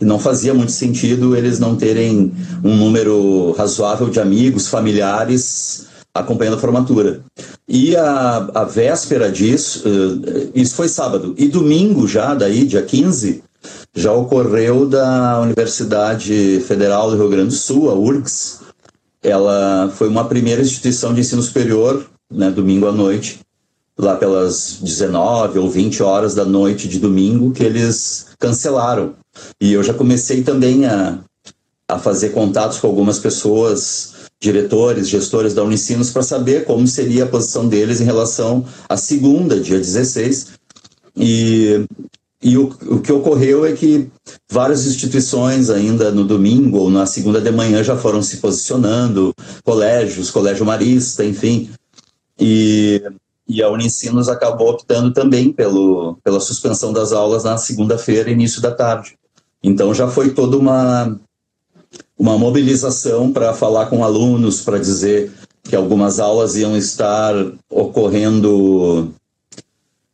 e 0.00 0.04
não 0.04 0.18
fazia 0.18 0.52
muito 0.52 0.72
sentido 0.72 1.36
eles 1.36 1.60
não 1.60 1.76
terem 1.76 2.32
um 2.64 2.76
número 2.76 3.52
razoável 3.52 4.10
de 4.10 4.20
amigos, 4.20 4.68
familiares 4.68 5.86
acompanhando 6.14 6.54
a 6.54 6.60
formatura. 6.60 7.22
E 7.68 7.96
a, 7.96 8.48
a 8.54 8.64
véspera 8.64 9.30
disso, 9.30 9.82
uh, 9.88 10.50
isso 10.54 10.76
foi 10.76 10.88
sábado, 10.88 11.34
e 11.36 11.48
domingo 11.48 12.06
já, 12.06 12.34
daí, 12.34 12.64
dia 12.64 12.82
15, 12.82 13.42
já 13.94 14.12
ocorreu 14.12 14.86
da 14.86 15.40
Universidade 15.40 16.62
Federal 16.66 17.10
do 17.10 17.16
Rio 17.16 17.28
Grande 17.28 17.48
do 17.48 17.54
Sul, 17.54 17.90
a 17.90 17.94
URGS. 17.94 18.60
Ela 19.22 19.90
foi 19.94 20.08
uma 20.08 20.26
primeira 20.26 20.62
instituição 20.62 21.14
de 21.14 21.20
ensino 21.20 21.42
superior, 21.42 22.04
né, 22.30 22.50
domingo 22.50 22.86
à 22.86 22.92
noite, 22.92 23.40
lá 23.96 24.16
pelas 24.16 24.78
19 24.80 25.58
ou 25.58 25.70
20 25.70 26.02
horas 26.02 26.34
da 26.34 26.44
noite 26.44 26.88
de 26.88 26.98
domingo, 26.98 27.52
que 27.52 27.62
eles 27.62 28.26
cancelaram. 28.38 29.14
E 29.60 29.72
eu 29.72 29.82
já 29.82 29.94
comecei 29.94 30.42
também 30.42 30.84
a, 30.84 31.18
a 31.88 31.98
fazer 31.98 32.30
contatos 32.30 32.78
com 32.78 32.86
algumas 32.86 33.18
pessoas, 33.18 34.13
diretores, 34.44 35.08
gestores 35.08 35.54
da 35.54 35.64
Unicinos, 35.64 36.10
para 36.10 36.22
saber 36.22 36.64
como 36.64 36.86
seria 36.86 37.24
a 37.24 37.28
posição 37.28 37.66
deles 37.66 38.00
em 38.00 38.04
relação 38.04 38.64
à 38.88 38.96
segunda, 38.96 39.58
dia 39.58 39.78
16. 39.78 40.52
E, 41.16 41.86
e 42.42 42.58
o, 42.58 42.68
o 42.86 43.00
que 43.00 43.12
ocorreu 43.12 43.64
é 43.64 43.72
que 43.72 44.08
várias 44.50 44.86
instituições, 44.86 45.70
ainda 45.70 46.12
no 46.12 46.24
domingo 46.24 46.78
ou 46.78 46.90
na 46.90 47.06
segunda 47.06 47.40
de 47.40 47.50
manhã, 47.50 47.82
já 47.82 47.96
foram 47.96 48.22
se 48.22 48.36
posicionando, 48.36 49.34
colégios, 49.64 50.30
Colégio 50.30 50.66
Marista, 50.66 51.24
enfim. 51.24 51.70
E 52.38 53.02
e 53.46 53.62
a 53.62 53.68
Unicinos 53.68 54.28
acabou 54.28 54.70
optando 54.70 55.12
também 55.12 55.52
pelo, 55.52 56.16
pela 56.24 56.40
suspensão 56.40 56.92
das 56.92 57.12
aulas 57.12 57.44
na 57.44 57.58
segunda-feira, 57.58 58.30
início 58.30 58.60
da 58.60 58.70
tarde. 58.70 59.18
Então 59.62 59.92
já 59.94 60.08
foi 60.08 60.30
toda 60.30 60.56
uma, 60.56 61.18
uma 62.18 62.38
mobilização 62.38 63.32
para 63.32 63.52
falar 63.54 63.86
com 63.86 64.04
alunos, 64.04 64.60
para 64.60 64.78
dizer 64.78 65.32
que 65.62 65.74
algumas 65.74 66.20
aulas 66.20 66.56
iam 66.56 66.76
estar 66.76 67.34
ocorrendo 67.70 69.12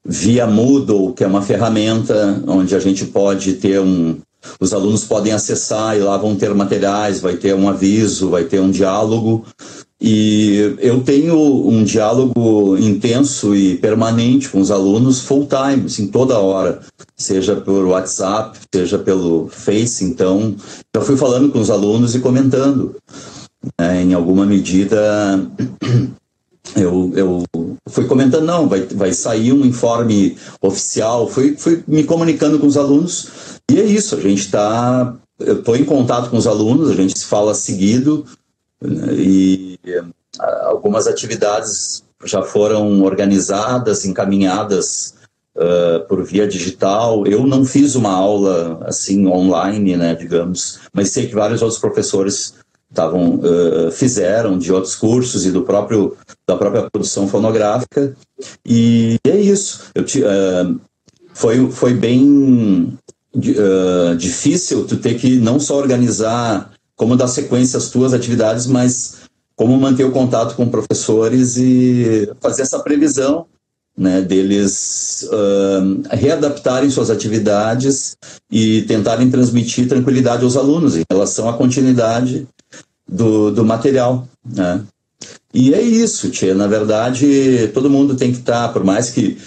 via 0.04 0.47
Moodle, 0.47 1.12
que 1.12 1.25
é 1.25 1.26
uma 1.26 1.42
ferramenta 1.42 2.42
onde 2.47 2.75
a 2.75 2.78
gente 2.78 3.04
pode 3.07 3.54
ter 3.54 3.80
um. 3.80 4.19
Os 4.59 4.73
alunos 4.73 5.04
podem 5.04 5.33
acessar 5.33 5.97
e 5.97 6.00
lá 6.00 6.16
vão 6.16 6.35
ter 6.35 6.54
materiais, 6.54 7.21
vai 7.21 7.37
ter 7.37 7.54
um 7.54 7.69
aviso, 7.69 8.30
vai 8.30 8.45
ter 8.45 8.61
um 8.61 8.71
diálogo 8.71 9.45
e 10.00 10.76
eu 10.78 11.02
tenho 11.02 11.37
um 11.69 11.85
diálogo 11.85 12.78
intenso 12.78 13.54
e 13.54 13.76
permanente 13.76 14.49
com 14.49 14.59
os 14.59 14.71
alunos 14.71 15.21
full 15.21 15.47
time, 15.47 15.85
assim, 15.85 16.07
toda 16.07 16.38
hora, 16.38 16.80
seja 17.14 17.57
por 17.57 17.85
WhatsApp, 17.85 18.59
seja 18.75 18.99
pelo 18.99 19.49
Face. 19.49 20.02
Então, 20.02 20.57
já 20.95 21.02
fui 21.02 21.19
falando 21.19 21.50
com 21.50 21.61
os 21.61 21.71
alunos 21.71 22.14
e 22.14 22.21
comentando. 22.21 22.97
Né, 23.78 24.02
em 24.04 24.14
alguma 24.14 24.47
medida, 24.47 25.38
eu, 26.75 27.12
eu 27.14 27.45
fui 27.87 28.07
comentando, 28.07 28.47
não, 28.47 28.66
vai, 28.66 28.80
vai 28.87 29.12
sair 29.12 29.52
um 29.52 29.66
informe 29.66 30.35
oficial, 30.62 31.28
fui, 31.28 31.57
fui 31.59 31.85
me 31.87 32.04
comunicando 32.04 32.59
com 32.59 32.66
os 32.66 32.78
alunos. 32.78 33.28
E 33.71 33.78
é 33.78 33.85
isso, 33.85 34.16
a 34.16 34.21
gente 34.21 34.40
está. 34.40 35.14
Eu 35.38 35.59
estou 35.59 35.76
em 35.76 35.85
contato 35.85 36.30
com 36.30 36.38
os 36.38 36.47
alunos, 36.47 36.90
a 36.90 36.95
gente 36.95 37.19
se 37.19 37.25
fala 37.25 37.54
seguido, 37.54 38.26
e 38.82 39.78
algumas 40.64 41.06
atividades 41.06 42.02
já 42.25 42.42
foram 42.42 43.02
organizadas, 43.02 44.04
encaminhadas 44.04 45.14
uh, 45.56 46.06
por 46.06 46.22
via 46.25 46.46
digital. 46.46 47.26
Eu 47.26 47.46
não 47.46 47.64
fiz 47.64 47.95
uma 47.95 48.12
aula 48.12 48.80
assim 48.84 49.26
online, 49.26 49.97
né, 49.97 50.14
digamos, 50.14 50.80
mas 50.93 51.10
sei 51.10 51.26
que 51.26 51.34
vários 51.34 51.62
outros 51.62 51.80
professores 51.80 52.54
estavam 52.90 53.36
uh, 53.36 53.90
fizeram 53.93 54.58
de 54.58 54.73
outros 54.73 54.97
cursos 54.97 55.47
e 55.47 55.52
do 55.52 55.62
próprio 55.62 56.16
da 56.47 56.56
própria 56.56 56.90
produção 56.90 57.28
fonográfica 57.28 58.16
e 58.66 59.16
é 59.25 59.36
isso. 59.36 59.84
Eu 59.95 60.02
uh, 60.02 60.80
foi 61.32 61.71
foi 61.71 61.95
bem 61.95 62.99
difícil 64.19 64.84
tu 64.88 64.97
ter 64.97 65.14
que 65.14 65.36
não 65.36 65.60
só 65.60 65.76
organizar 65.76 66.73
como 67.00 67.17
dar 67.17 67.28
sequência 67.28 67.78
às 67.78 67.89
tuas 67.89 68.13
atividades, 68.13 68.67
mas 68.67 69.21
como 69.56 69.75
manter 69.78 70.04
o 70.04 70.10
contato 70.10 70.54
com 70.54 70.69
professores 70.69 71.56
e 71.56 72.30
fazer 72.43 72.60
essa 72.60 72.78
previsão 72.80 73.47
né, 73.97 74.21
deles 74.21 75.26
uh, 75.32 76.02
readaptarem 76.10 76.91
suas 76.91 77.08
atividades 77.08 78.19
e 78.50 78.82
tentarem 78.82 79.30
transmitir 79.30 79.89
tranquilidade 79.89 80.45
aos 80.45 80.58
alunos 80.58 80.95
em 80.95 81.02
relação 81.10 81.49
à 81.49 81.54
continuidade 81.54 82.47
do, 83.08 83.50
do 83.50 83.65
material. 83.65 84.28
Né? 84.45 84.82
E 85.54 85.73
é 85.73 85.80
isso, 85.80 86.28
tia. 86.28 86.54
Na 86.54 86.67
verdade, 86.67 87.71
todo 87.73 87.89
mundo 87.89 88.15
tem 88.15 88.30
que 88.30 88.41
estar, 88.41 88.75
por 88.75 88.84
mais 88.84 89.08
que 89.08 89.39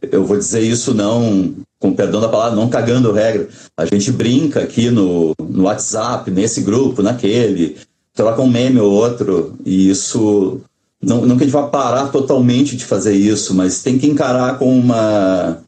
eu 0.00 0.24
vou 0.24 0.38
dizer 0.38 0.60
isso 0.60 0.94
não, 0.94 1.56
com 1.80 1.94
perdão 1.94 2.20
da 2.20 2.28
palavra, 2.28 2.54
não 2.54 2.68
cagando 2.68 3.10
regra. 3.10 3.48
A 3.74 3.86
gente 3.86 4.12
brinca 4.12 4.60
aqui 4.60 4.90
no, 4.90 5.34
no 5.42 5.64
WhatsApp, 5.64 6.30
nesse 6.30 6.60
grupo, 6.60 7.02
naquele, 7.02 7.78
troca 8.14 8.42
um 8.42 8.46
meme 8.48 8.78
ou 8.78 8.92
outro, 8.92 9.54
e 9.64 9.88
isso. 9.88 10.60
Não, 11.02 11.24
não 11.24 11.38
que 11.38 11.44
a 11.44 11.46
gente 11.46 11.54
vá 11.54 11.62
parar 11.62 12.08
totalmente 12.08 12.76
de 12.76 12.84
fazer 12.84 13.14
isso, 13.14 13.54
mas 13.54 13.82
tem 13.82 13.98
que 13.98 14.06
encarar 14.06 14.58
com 14.58 14.78
uma, 14.78 15.62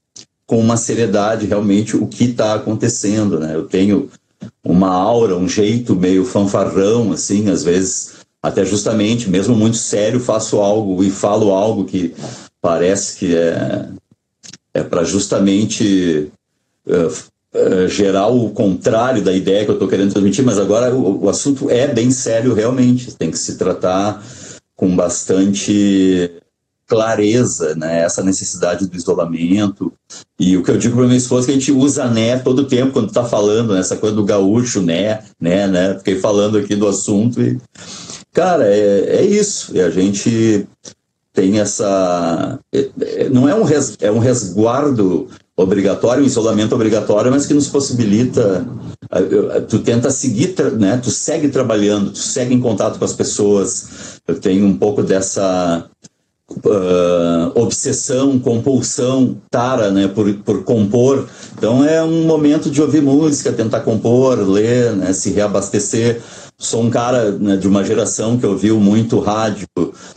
com 0.47 0.59
uma 0.59 0.77
seriedade 0.77 1.47
realmente 1.47 1.97
o 1.97 2.07
que 2.07 2.25
está 2.25 2.53
acontecendo, 2.55 3.41
né? 3.41 3.55
Eu 3.55 3.65
tenho 3.65 4.11
uma 4.63 4.89
aura, 4.89 5.35
um 5.35 5.49
jeito 5.49 5.97
meio 5.97 6.27
fanfarrão, 6.27 7.13
assim, 7.13 7.49
às 7.49 7.65
vezes, 7.65 8.17
até 8.43 8.63
justamente, 8.67 9.31
mesmo 9.31 9.57
muito 9.57 9.79
sério, 9.79 10.21
faço 10.21 10.61
algo 10.61 11.03
e 11.03 11.11
falo 11.11 11.51
algo 11.53 11.87
que 11.87 12.15
parece 12.61 13.17
que 13.17 13.35
é 13.35 13.89
é 14.75 14.83
para 14.83 15.05
justamente 15.05 16.31
uh, 16.87 17.07
uh, 17.55 17.89
gerar 17.89 18.29
o 18.29 18.51
contrário 18.51 19.23
da 19.23 19.33
ideia 19.33 19.65
que 19.65 19.71
eu 19.71 19.75
estou 19.75 19.89
querendo 19.89 20.13
transmitir, 20.13 20.45
mas 20.45 20.59
agora 20.59 20.95
o, 20.95 21.25
o, 21.25 21.29
assunto 21.29 21.71
é 21.71 21.87
bem 21.87 22.11
sério 22.11 22.55
realmente, 22.55 23.15
tem 23.15 23.31
que 23.31 23.39
se 23.39 23.57
tratar 23.57 24.23
com 24.75 24.95
bastante 24.97 26.31
clareza, 26.87 27.75
né, 27.75 28.03
essa 28.03 28.23
necessidade 28.23 28.87
do 28.87 28.97
isolamento, 28.97 29.93
e 30.39 30.57
o 30.57 30.63
que 30.63 30.71
eu 30.71 30.77
digo 30.77 30.97
para 30.97 31.07
minha 31.07 31.17
esposa 31.17 31.47
é 31.47 31.47
que 31.47 31.53
a 31.53 31.55
gente 31.55 31.73
usa 31.73 32.07
né 32.07 32.39
todo 32.39 32.67
tempo 32.67 32.93
quando 32.93 33.09
está 33.09 33.25
falando, 33.25 33.73
né, 33.73 33.81
essa 33.81 33.97
coisa 33.97 34.15
do 34.15 34.25
gaúcho, 34.25 34.83
né, 34.83 35.23
né, 35.41 35.67
né, 35.67 35.95
fiquei 35.99 36.19
falando 36.19 36.59
aqui 36.59 36.77
do 36.77 36.87
assunto 36.87 37.41
e, 37.41 37.59
cara, 38.33 38.67
é, 38.67 39.17
é 39.21 39.25
isso, 39.25 39.75
e 39.75 39.81
a 39.81 39.89
gente 39.89 40.67
tem 41.33 41.59
essa. 41.59 42.59
É, 42.73 42.89
é, 43.01 43.29
não 43.29 43.49
é 43.49 43.55
um, 43.55 43.63
res, 43.63 43.97
é 44.01 44.11
um 44.11 44.19
resguardo 44.19 45.29
obrigatório, 45.57 46.23
um 46.23 46.27
isolamento 46.27 46.75
obrigatório, 46.75 47.31
mas 47.31 47.47
que 47.47 47.55
nos 47.55 47.69
possibilita. 47.69 48.67
Tu 49.69 49.79
tenta 49.81 50.11
seguir, 50.11 50.55
né? 50.79 50.99
Tu 51.03 51.11
segue 51.11 51.49
trabalhando, 51.49 52.11
tu 52.11 52.19
segue 52.19 52.55
em 52.55 52.61
contato 52.61 52.99
com 52.99 53.05
as 53.05 53.13
pessoas. 53.13 54.21
Eu 54.27 54.39
tenho 54.39 54.67
um 54.67 54.77
pouco 54.77 55.03
dessa 55.03 55.87
uh, 56.51 57.61
obsessão, 57.61 58.39
compulsão, 58.39 59.37
tara, 59.51 59.91
né? 59.91 60.09
Por, 60.09 60.33
por 60.39 60.65
compor. 60.65 61.27
Então 61.57 61.85
é 61.85 62.03
um 62.03 62.25
momento 62.25 62.71
de 62.71 62.81
ouvir 62.81 63.03
música, 63.03 63.53
tentar 63.53 63.81
compor, 63.81 64.39
ler, 64.39 64.93
né? 64.97 65.13
Se 65.13 65.31
reabastecer 65.31 66.21
sou 66.63 66.83
um 66.83 66.91
cara 66.91 67.33
né, 67.33 67.57
de 67.57 67.67
uma 67.67 67.85
geração 67.85 68.39
que 68.39 68.47
ouviu 68.47 68.79
muito 68.79 69.19
rádio, 69.19 69.67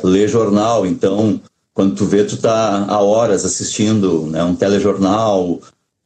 lê 0.03 0.27
jornal, 0.27 0.86
então 0.86 1.41
quando 1.73 1.95
tu 1.95 2.05
vê, 2.05 2.23
tu 2.23 2.38
tá 2.38 2.86
há 2.88 3.01
horas 3.01 3.43
assistindo 3.43 4.27
né, 4.27 4.41
um 4.43 4.55
telejornal, 4.55 5.60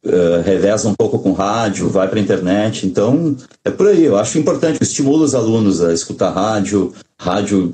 uh, 0.04 0.42
reveza 0.44 0.88
um 0.88 0.94
pouco 0.94 1.18
com 1.20 1.32
rádio, 1.32 1.88
vai 1.88 2.08
para 2.08 2.18
internet, 2.18 2.86
então 2.86 3.36
é 3.64 3.70
por 3.70 3.86
aí. 3.86 4.04
Eu 4.04 4.16
acho 4.16 4.38
importante, 4.38 4.82
estimula 4.82 5.24
os 5.24 5.34
alunos 5.34 5.80
a 5.80 5.92
escutar 5.92 6.30
rádio, 6.30 6.92
rádio, 7.20 7.72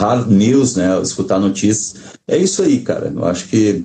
hard 0.00 0.28
news, 0.28 0.74
né, 0.74 1.00
escutar 1.00 1.38
notícias. 1.38 1.94
É 2.26 2.36
isso 2.36 2.62
aí, 2.62 2.80
cara. 2.80 3.12
Eu 3.14 3.24
acho 3.24 3.46
que 3.48 3.84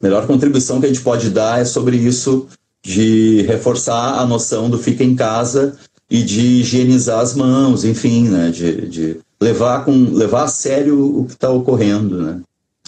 a 0.00 0.06
melhor 0.06 0.26
contribuição 0.26 0.80
que 0.80 0.86
a 0.86 0.88
gente 0.88 1.00
pode 1.00 1.30
dar 1.30 1.60
é 1.60 1.64
sobre 1.64 1.96
isso 1.96 2.48
de 2.82 3.42
reforçar 3.42 4.18
a 4.18 4.26
noção 4.26 4.68
do 4.68 4.78
fica 4.78 5.04
em 5.04 5.14
casa 5.14 5.78
e 6.10 6.22
de 6.22 6.40
higienizar 6.40 7.20
as 7.20 7.34
mãos, 7.34 7.84
enfim, 7.84 8.28
né, 8.28 8.50
de, 8.50 8.88
de 8.88 9.16
levar, 9.40 9.84
com, 9.84 9.92
levar 10.12 10.44
a 10.44 10.48
sério 10.48 11.20
o 11.20 11.24
que 11.24 11.32
está 11.32 11.50
ocorrendo. 11.50 12.20
Né. 12.20 12.40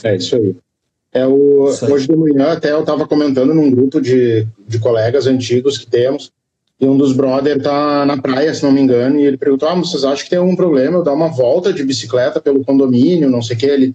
É 0.03 0.17
isso 0.17 0.35
aí. 0.37 0.57
É 1.13 1.27
o. 1.27 1.65
Hoje 1.91 2.09
de 2.09 2.17
manhã 2.17 2.53
até 2.53 2.73
eu 2.73 2.81
estava 2.81 3.07
comentando 3.07 3.55
num 3.55 3.71
grupo 3.71 4.01
de, 4.01 4.47
de 4.67 4.79
colegas 4.79 5.27
antigos 5.27 5.77
que 5.77 5.87
temos, 5.87 6.33
e 6.81 6.87
um 6.87 6.97
dos 6.97 7.13
brothers 7.13 7.63
tá 7.63 8.05
na 8.07 8.17
praia, 8.17 8.53
se 8.53 8.63
não 8.65 8.73
me 8.73 8.81
engano, 8.81 9.21
e 9.21 9.27
ele 9.27 9.37
perguntou: 9.37 9.69
Ah, 9.69 9.75
vocês 9.75 10.05
acham 10.05 10.25
que 10.25 10.31
tem 10.31 10.39
algum 10.39 10.57
problema 10.57 10.99
eu 10.99 11.03
dar 11.05 11.13
uma 11.13 11.29
volta 11.29 11.73
de 11.73 11.85
bicicleta 11.85 12.41
pelo 12.41 12.65
condomínio, 12.65 13.31
não 13.31 13.43
sei 13.43 13.57
o 13.57 13.59
que? 13.59 13.67
Ele 13.67 13.95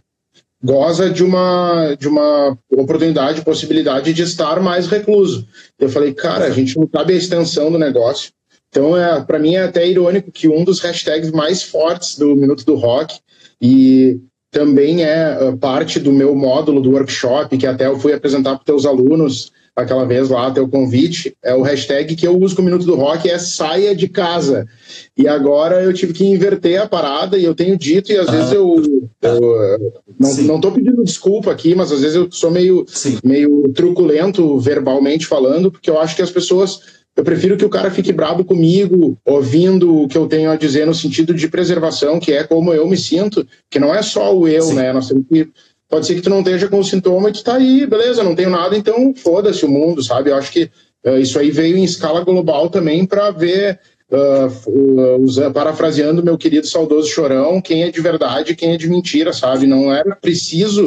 goza 0.64 1.10
de 1.10 1.24
uma, 1.24 1.96
de 2.00 2.08
uma 2.08 2.58
oportunidade, 2.72 3.42
possibilidade 3.42 4.14
de 4.14 4.22
estar 4.22 4.60
mais 4.62 4.88
recluso. 4.88 5.48
Eu 5.80 5.90
falei, 5.90 6.14
cara, 6.14 6.46
a 6.46 6.50
gente 6.52 6.78
não 6.78 6.88
sabe 6.92 7.14
a 7.14 7.18
extensão 7.18 7.72
do 7.72 7.78
negócio. 7.78 8.32
Então, 8.70 8.98
é, 8.98 9.22
para 9.22 9.40
mim 9.40 9.56
é 9.56 9.64
até 9.64 9.88
irônico 9.88 10.32
que 10.32 10.48
um 10.48 10.64
dos 10.64 10.80
hashtags 10.80 11.32
mais 11.32 11.64
fortes 11.64 12.18
do 12.18 12.36
Minuto 12.36 12.66
do 12.66 12.76
Rock 12.76 13.20
e 13.62 14.20
também 14.52 15.04
é 15.04 15.38
uh, 15.42 15.58
parte 15.58 16.00
do 16.00 16.12
meu 16.12 16.36
módulo 16.36 16.82
do 16.82 16.92
workshop, 16.92 17.58
que 17.58 17.68
até 17.68 17.88
eu 17.88 18.00
fui 18.00 18.14
apresentar 18.14 18.52
para 18.52 18.60
os 18.60 18.66
teus 18.66 18.86
alunos 18.86 19.52
aquela 19.76 20.06
vez 20.06 20.30
lá, 20.30 20.50
teu 20.50 20.68
convite, 20.68 21.38
é 21.44 21.54
o 21.54 21.62
hashtag 21.62 22.16
que 22.16 22.26
eu 22.26 22.36
uso 22.36 22.56
com 22.56 22.64
o 22.64 22.66
Minuto 22.66 22.84
do 22.84 22.96
Rock 22.96 23.30
é 23.30 23.38
saia 23.38 23.96
de 23.96 24.08
casa. 24.08 24.68
E 25.16 25.28
agora 25.28 25.84
eu 25.84 25.94
tive 25.94 26.14
que 26.14 26.26
inverter 26.26 26.82
a 26.82 26.88
parada 26.88 27.38
e 27.38 27.46
eu 27.46 27.54
tenho 27.54 27.78
dito, 27.78 28.12
e 28.12 28.18
às 28.18 28.28
ah, 28.28 28.32
vezes 28.32 28.54
eu, 28.54 28.82
eu 29.22 29.94
não, 30.20 30.34
não 30.46 30.60
tô 30.60 30.72
pedindo 30.72 31.04
desculpa 31.04 31.52
aqui, 31.52 31.76
mas 31.76 31.92
às 31.92 32.02
vezes 32.02 32.16
eu 32.16 32.28
sou 32.32 32.50
meio, 32.50 32.88
meio 33.24 33.72
truculento 33.72 34.58
verbalmente 34.58 35.28
falando, 35.28 35.72
porque 35.72 35.92
eu 35.92 36.00
acho 36.00 36.16
que 36.16 36.24
as 36.24 36.32
pessoas 36.32 36.97
eu 37.18 37.24
prefiro 37.24 37.58
que 37.58 37.66
o 37.66 37.70
cara 37.70 37.90
fique 37.90 38.14
brabo 38.14 38.46
comigo, 38.46 39.18
ouvindo 39.26 40.04
o 40.04 40.08
que 40.08 40.16
eu 40.16 40.28
tenho 40.28 40.52
a 40.52 40.56
dizer 40.56 40.86
no 40.86 40.94
sentido 40.94 41.34
de 41.34 41.50
preservação, 41.50 42.20
que 42.20 42.32
é 42.32 42.44
como 42.44 42.72
eu 42.72 42.88
me 42.88 42.96
sinto, 42.96 43.46
que 43.72 43.80
não 43.80 43.94
é 43.94 44.04
só 44.04 44.38
o 44.38 44.48
eu, 44.48 44.62
Sim. 44.62 44.76
né? 44.76 44.94
Nós 44.94 45.08
temos 45.08 45.26
que. 45.28 45.50
Pode 45.90 46.06
ser 46.06 46.16
que 46.16 46.22
tu 46.22 46.30
não 46.30 46.40
esteja 46.40 46.68
com 46.68 46.78
o 46.78 46.84
sintoma 46.84 47.30
e 47.30 47.34
tu 47.34 47.44
tá 47.44 47.56
aí, 47.56 47.88
beleza, 47.88 48.24
não 48.24 48.36
tenho 48.36 48.52
nada, 48.52 48.78
então 48.78 49.16
foda-se 49.16 49.66
o 49.66 49.70
mundo, 49.70 50.04
sabe? 50.04 50.30
Eu 50.30 50.36
acho 50.36 50.52
que 50.52 50.70
uh, 51.06 51.18
isso 51.18 51.40
aí 51.40 51.50
veio 51.50 51.78
em 51.78 51.84
escala 51.84 52.24
global 52.24 52.70
também 52.70 53.06
para 53.06 53.32
ver, 53.32 53.80
uh, 54.12 55.18
uh, 55.18 55.52
parafraseando 55.54 56.22
meu 56.22 56.38
querido 56.38 56.68
saudoso 56.68 57.08
Chorão, 57.08 57.62
quem 57.62 57.84
é 57.84 57.90
de 57.90 58.02
verdade 58.02 58.52
e 58.52 58.56
quem 58.56 58.74
é 58.74 58.78
de 58.78 58.90
mentira, 58.90 59.32
sabe? 59.32 59.66
Não 59.66 59.92
era 59.92 60.14
preciso 60.14 60.86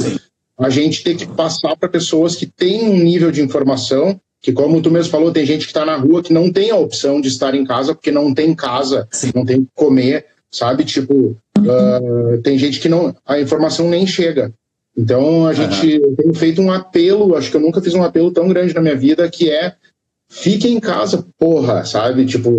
a 0.59 0.69
gente 0.69 1.03
ter 1.03 1.17
que 1.17 1.27
passar 1.27 1.75
para 1.77 1.89
pessoas 1.89 2.37
que 2.37 2.47
têm 2.47 2.83
um 2.83 2.99
nível 2.99 3.33
de 3.33 3.41
informação 3.41 4.21
que 4.41 4.53
como 4.53 4.81
tu 4.81 4.91
mesmo 4.91 5.11
falou, 5.11 5.31
tem 5.31 5.45
gente 5.45 5.67
que 5.67 5.71
está 5.71 5.85
na 5.85 5.97
rua 5.97 6.23
que 6.23 6.33
não 6.33 6.51
tem 6.51 6.71
a 6.71 6.77
opção 6.77 7.21
de 7.21 7.29
estar 7.29 7.55
em 7.55 7.65
casa 7.65 7.95
porque 7.95 8.11
não 8.11 8.33
tem 8.33 8.55
casa, 8.55 9.07
Sim. 9.11 9.33
não 9.35 9.45
tem 9.45 9.63
que 9.63 9.69
comer, 9.75 10.27
sabe? 10.51 10.85
Tipo, 10.85 11.37
uh, 11.59 12.43
tem 12.43 12.59
gente 12.59 12.81
que 12.81 12.89
não, 12.89 13.15
a 13.27 13.39
informação 13.39 13.89
nem 13.89 14.07
chega. 14.07 14.53
Então 14.97 15.47
a 15.47 15.53
gente 15.53 15.99
uhum. 15.99 16.15
tem 16.15 16.35
feito 16.35 16.61
um 16.61 16.73
apelo, 16.73 17.37
acho 17.37 17.51
que 17.51 17.57
eu 17.57 17.61
nunca 17.61 17.81
fiz 17.81 17.95
um 17.95 18.03
apelo 18.03 18.31
tão 18.31 18.49
grande 18.49 18.75
na 18.75 18.81
minha 18.81 18.97
vida 18.97 19.29
que 19.29 19.51
é 19.51 19.75
fique 20.29 20.69
em 20.69 20.81
casa, 20.81 21.27
porra, 21.39 21.85
sabe? 21.85 22.25
Tipo, 22.25 22.51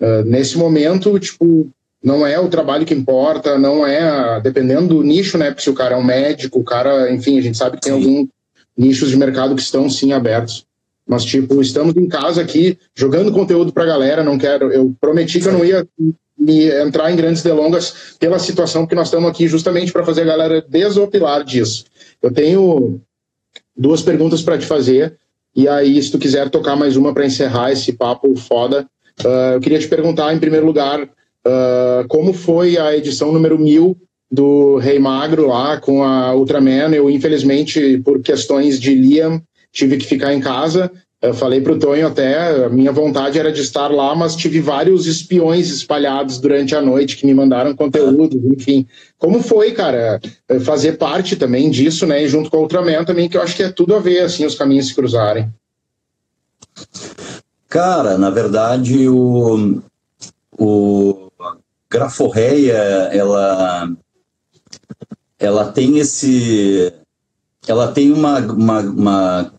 uh, 0.00 0.22
nesse 0.24 0.58
momento, 0.58 1.18
tipo, 1.18 1.70
não 2.02 2.26
é 2.26 2.38
o 2.38 2.48
trabalho 2.48 2.84
que 2.84 2.94
importa, 2.94 3.58
não 3.58 3.86
é, 3.86 4.00
a, 4.00 4.38
dependendo 4.38 4.96
do 4.96 5.02
nicho, 5.02 5.38
né? 5.38 5.46
Porque 5.50 5.62
se 5.62 5.70
o 5.70 5.74
cara 5.74 5.94
é 5.94 5.98
um 5.98 6.04
médico, 6.04 6.60
o 6.60 6.64
cara, 6.64 7.10
enfim, 7.10 7.38
a 7.38 7.42
gente 7.42 7.56
sabe 7.56 7.76
que 7.76 7.82
tem 7.82 7.92
alguns 7.92 8.28
nichos 8.76 9.08
de 9.08 9.16
mercado 9.16 9.54
que 9.54 9.62
estão 9.62 9.88
sim 9.88 10.12
abertos. 10.12 10.65
Mas, 11.06 11.24
tipo, 11.24 11.60
estamos 11.60 11.96
em 11.96 12.08
casa 12.08 12.42
aqui, 12.42 12.76
jogando 12.94 13.32
conteúdo 13.32 13.72
pra 13.72 13.84
galera, 13.84 14.24
não 14.24 14.36
quero. 14.36 14.72
Eu 14.72 14.94
prometi 15.00 15.40
que 15.40 15.46
eu 15.46 15.52
não 15.52 15.64
ia 15.64 15.86
me 16.36 16.68
entrar 16.68 17.10
em 17.12 17.16
grandes 17.16 17.42
delongas 17.42 18.16
pela 18.18 18.38
situação 18.38 18.86
que 18.86 18.94
nós 18.94 19.08
estamos 19.08 19.30
aqui 19.30 19.46
justamente 19.46 19.92
para 19.92 20.04
fazer 20.04 20.22
a 20.22 20.26
galera 20.26 20.64
desopilar 20.68 21.44
disso. 21.44 21.84
Eu 22.20 22.32
tenho 22.32 23.00
duas 23.76 24.02
perguntas 24.02 24.42
para 24.42 24.58
te 24.58 24.66
fazer, 24.66 25.16
e 25.56 25.66
aí, 25.66 26.02
se 26.02 26.10
tu 26.10 26.18
quiser 26.18 26.50
tocar 26.50 26.76
mais 26.76 26.96
uma 26.96 27.14
para 27.14 27.24
encerrar 27.24 27.72
esse 27.72 27.92
papo 27.94 28.36
foda, 28.36 28.86
uh, 29.24 29.54
eu 29.54 29.60
queria 29.60 29.78
te 29.78 29.88
perguntar, 29.88 30.34
em 30.34 30.38
primeiro 30.38 30.66
lugar, 30.66 31.02
uh, 31.02 32.06
como 32.08 32.34
foi 32.34 32.76
a 32.76 32.94
edição 32.94 33.32
número 33.32 33.58
mil 33.58 33.96
do 34.30 34.76
Rei 34.76 34.98
Magro 34.98 35.46
lá 35.46 35.80
com 35.80 36.04
a 36.04 36.34
Ultraman. 36.34 36.94
Eu, 36.94 37.08
infelizmente, 37.08 37.98
por 38.04 38.20
questões 38.20 38.78
de 38.78 38.94
Liam, 38.94 39.40
tive 39.76 39.98
que 39.98 40.06
ficar 40.06 40.32
em 40.32 40.40
casa. 40.40 40.90
Eu 41.20 41.34
falei 41.34 41.60
para 41.60 41.72
o 41.72 41.78
Tonho 41.78 42.06
até, 42.06 42.64
a 42.66 42.68
minha 42.68 42.92
vontade 42.92 43.38
era 43.38 43.50
de 43.50 43.60
estar 43.60 43.88
lá, 43.88 44.14
mas 44.14 44.36
tive 44.36 44.60
vários 44.60 45.06
espiões 45.06 45.70
espalhados 45.70 46.38
durante 46.38 46.74
a 46.74 46.80
noite 46.80 47.16
que 47.16 47.26
me 47.26 47.34
mandaram 47.34 47.74
conteúdo, 47.74 48.36
enfim. 48.52 48.86
Como 49.18 49.42
foi, 49.42 49.72
cara, 49.72 50.20
fazer 50.64 50.98
parte 50.98 51.34
também 51.34 51.70
disso, 51.70 52.06
né? 52.06 52.22
E 52.22 52.28
junto 52.28 52.50
com 52.50 52.58
o 52.58 52.60
Ultraman 52.60 53.04
também, 53.04 53.28
que 53.28 53.36
eu 53.36 53.42
acho 53.42 53.56
que 53.56 53.62
é 53.62 53.70
tudo 53.70 53.94
a 53.94 53.98
ver, 53.98 54.20
assim, 54.20 54.44
os 54.44 54.54
caminhos 54.54 54.88
se 54.88 54.94
cruzarem. 54.94 55.48
Cara, 57.68 58.18
na 58.18 58.30
verdade, 58.30 59.08
o, 59.08 59.80
o 60.58 61.30
Graforreia, 61.90 62.76
ela, 63.12 63.90
ela 65.38 65.72
tem 65.72 65.98
esse, 65.98 66.92
ela 67.66 67.90
tem 67.90 68.12
uma, 68.12 68.38
uma, 68.38 68.80
uma 68.80 69.55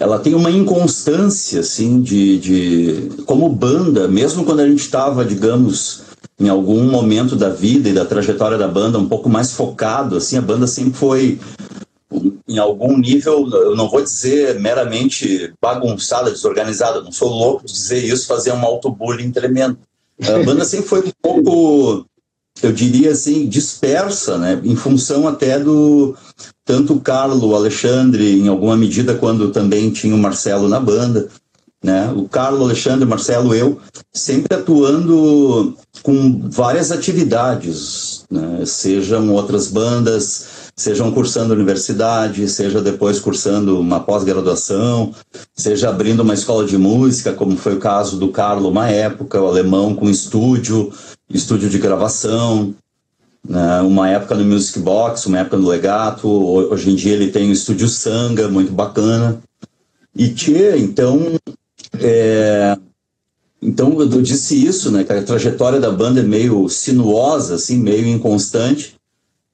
ela 0.00 0.18
tem 0.18 0.34
uma 0.34 0.50
inconstância, 0.50 1.60
assim, 1.60 2.00
de, 2.00 2.38
de 2.38 3.22
como 3.26 3.50
banda, 3.50 4.08
mesmo 4.08 4.46
quando 4.46 4.60
a 4.60 4.66
gente 4.66 4.80
estava, 4.80 5.26
digamos, 5.26 6.00
em 6.38 6.48
algum 6.48 6.84
momento 6.84 7.36
da 7.36 7.50
vida 7.50 7.90
e 7.90 7.92
da 7.92 8.06
trajetória 8.06 8.56
da 8.56 8.66
banda 8.66 8.98
um 8.98 9.06
pouco 9.06 9.28
mais 9.28 9.52
focado, 9.52 10.16
assim, 10.16 10.38
a 10.38 10.42
banda 10.42 10.66
sempre 10.66 10.94
foi 10.94 11.38
em 12.48 12.58
algum 12.58 12.96
nível, 12.96 13.46
eu 13.52 13.76
não 13.76 13.90
vou 13.90 14.02
dizer 14.02 14.58
meramente 14.58 15.52
bagunçada, 15.60 16.30
desorganizada, 16.30 17.02
não 17.02 17.12
sou 17.12 17.28
louco 17.28 17.66
de 17.66 17.72
dizer 17.72 18.02
isso, 18.02 18.26
fazer 18.26 18.52
um 18.52 18.64
auto-bullying 18.64 19.30
tremendo. 19.30 19.78
A 20.22 20.42
banda 20.42 20.64
sempre 20.64 20.88
foi 20.88 21.00
um 21.00 21.12
pouco 21.22 22.06
eu 22.62 22.72
diria 22.72 23.12
assim, 23.12 23.46
dispersa, 23.48 24.36
né, 24.36 24.60
em 24.64 24.76
função 24.76 25.26
até 25.26 25.58
do 25.58 26.14
tanto 26.70 26.94
o 26.94 27.00
Carlo, 27.00 27.48
o 27.48 27.56
Alexandre, 27.56 28.38
em 28.38 28.46
alguma 28.46 28.76
medida, 28.76 29.16
quando 29.16 29.50
também 29.50 29.90
tinha 29.90 30.14
o 30.14 30.18
Marcelo 30.18 30.68
na 30.68 30.78
banda, 30.78 31.28
né, 31.82 32.12
o 32.14 32.28
Carlo, 32.28 32.62
Alexandre, 32.62 33.04
Marcelo, 33.04 33.52
eu, 33.52 33.80
sempre 34.12 34.56
atuando 34.56 35.74
com 36.04 36.48
várias 36.48 36.92
atividades, 36.92 38.24
né, 38.30 38.62
sejam 38.64 39.32
outras 39.34 39.66
bandas, 39.66 40.70
sejam 40.76 41.10
cursando 41.10 41.54
universidade, 41.54 42.48
seja 42.48 42.80
depois 42.80 43.18
cursando 43.18 43.80
uma 43.80 43.98
pós-graduação, 43.98 45.12
seja 45.52 45.88
abrindo 45.88 46.20
uma 46.20 46.34
escola 46.34 46.64
de 46.64 46.78
música, 46.78 47.32
como 47.32 47.56
foi 47.56 47.74
o 47.74 47.80
caso 47.80 48.16
do 48.16 48.28
Carlo 48.28 48.70
uma 48.70 48.88
época, 48.88 49.40
o 49.40 49.48
alemão 49.48 49.92
com 49.92 50.08
estúdio, 50.08 50.92
estúdio 51.28 51.68
de 51.68 51.78
gravação? 51.78 52.76
Uma 53.84 54.08
época 54.08 54.34
no 54.34 54.44
Music 54.44 54.78
Box, 54.78 55.26
uma 55.26 55.38
época 55.38 55.56
no 55.56 55.68
Legato, 55.68 56.28
hoje 56.28 56.90
em 56.90 56.94
dia 56.94 57.12
ele 57.12 57.30
tem 57.30 57.50
o 57.50 57.52
estúdio 57.52 57.88
Sanga, 57.88 58.48
muito 58.48 58.72
bacana. 58.72 59.40
E 60.14 60.28
Tchê, 60.28 60.76
então, 60.76 61.38
é... 61.98 62.76
então 63.62 64.00
eu 64.00 64.22
disse 64.22 64.64
isso, 64.64 64.90
né, 64.90 65.04
que 65.04 65.12
a 65.12 65.22
trajetória 65.22 65.80
da 65.80 65.90
banda 65.90 66.20
é 66.20 66.24
meio 66.24 66.68
sinuosa, 66.68 67.54
assim, 67.54 67.78
meio 67.78 68.06
inconstante, 68.08 68.94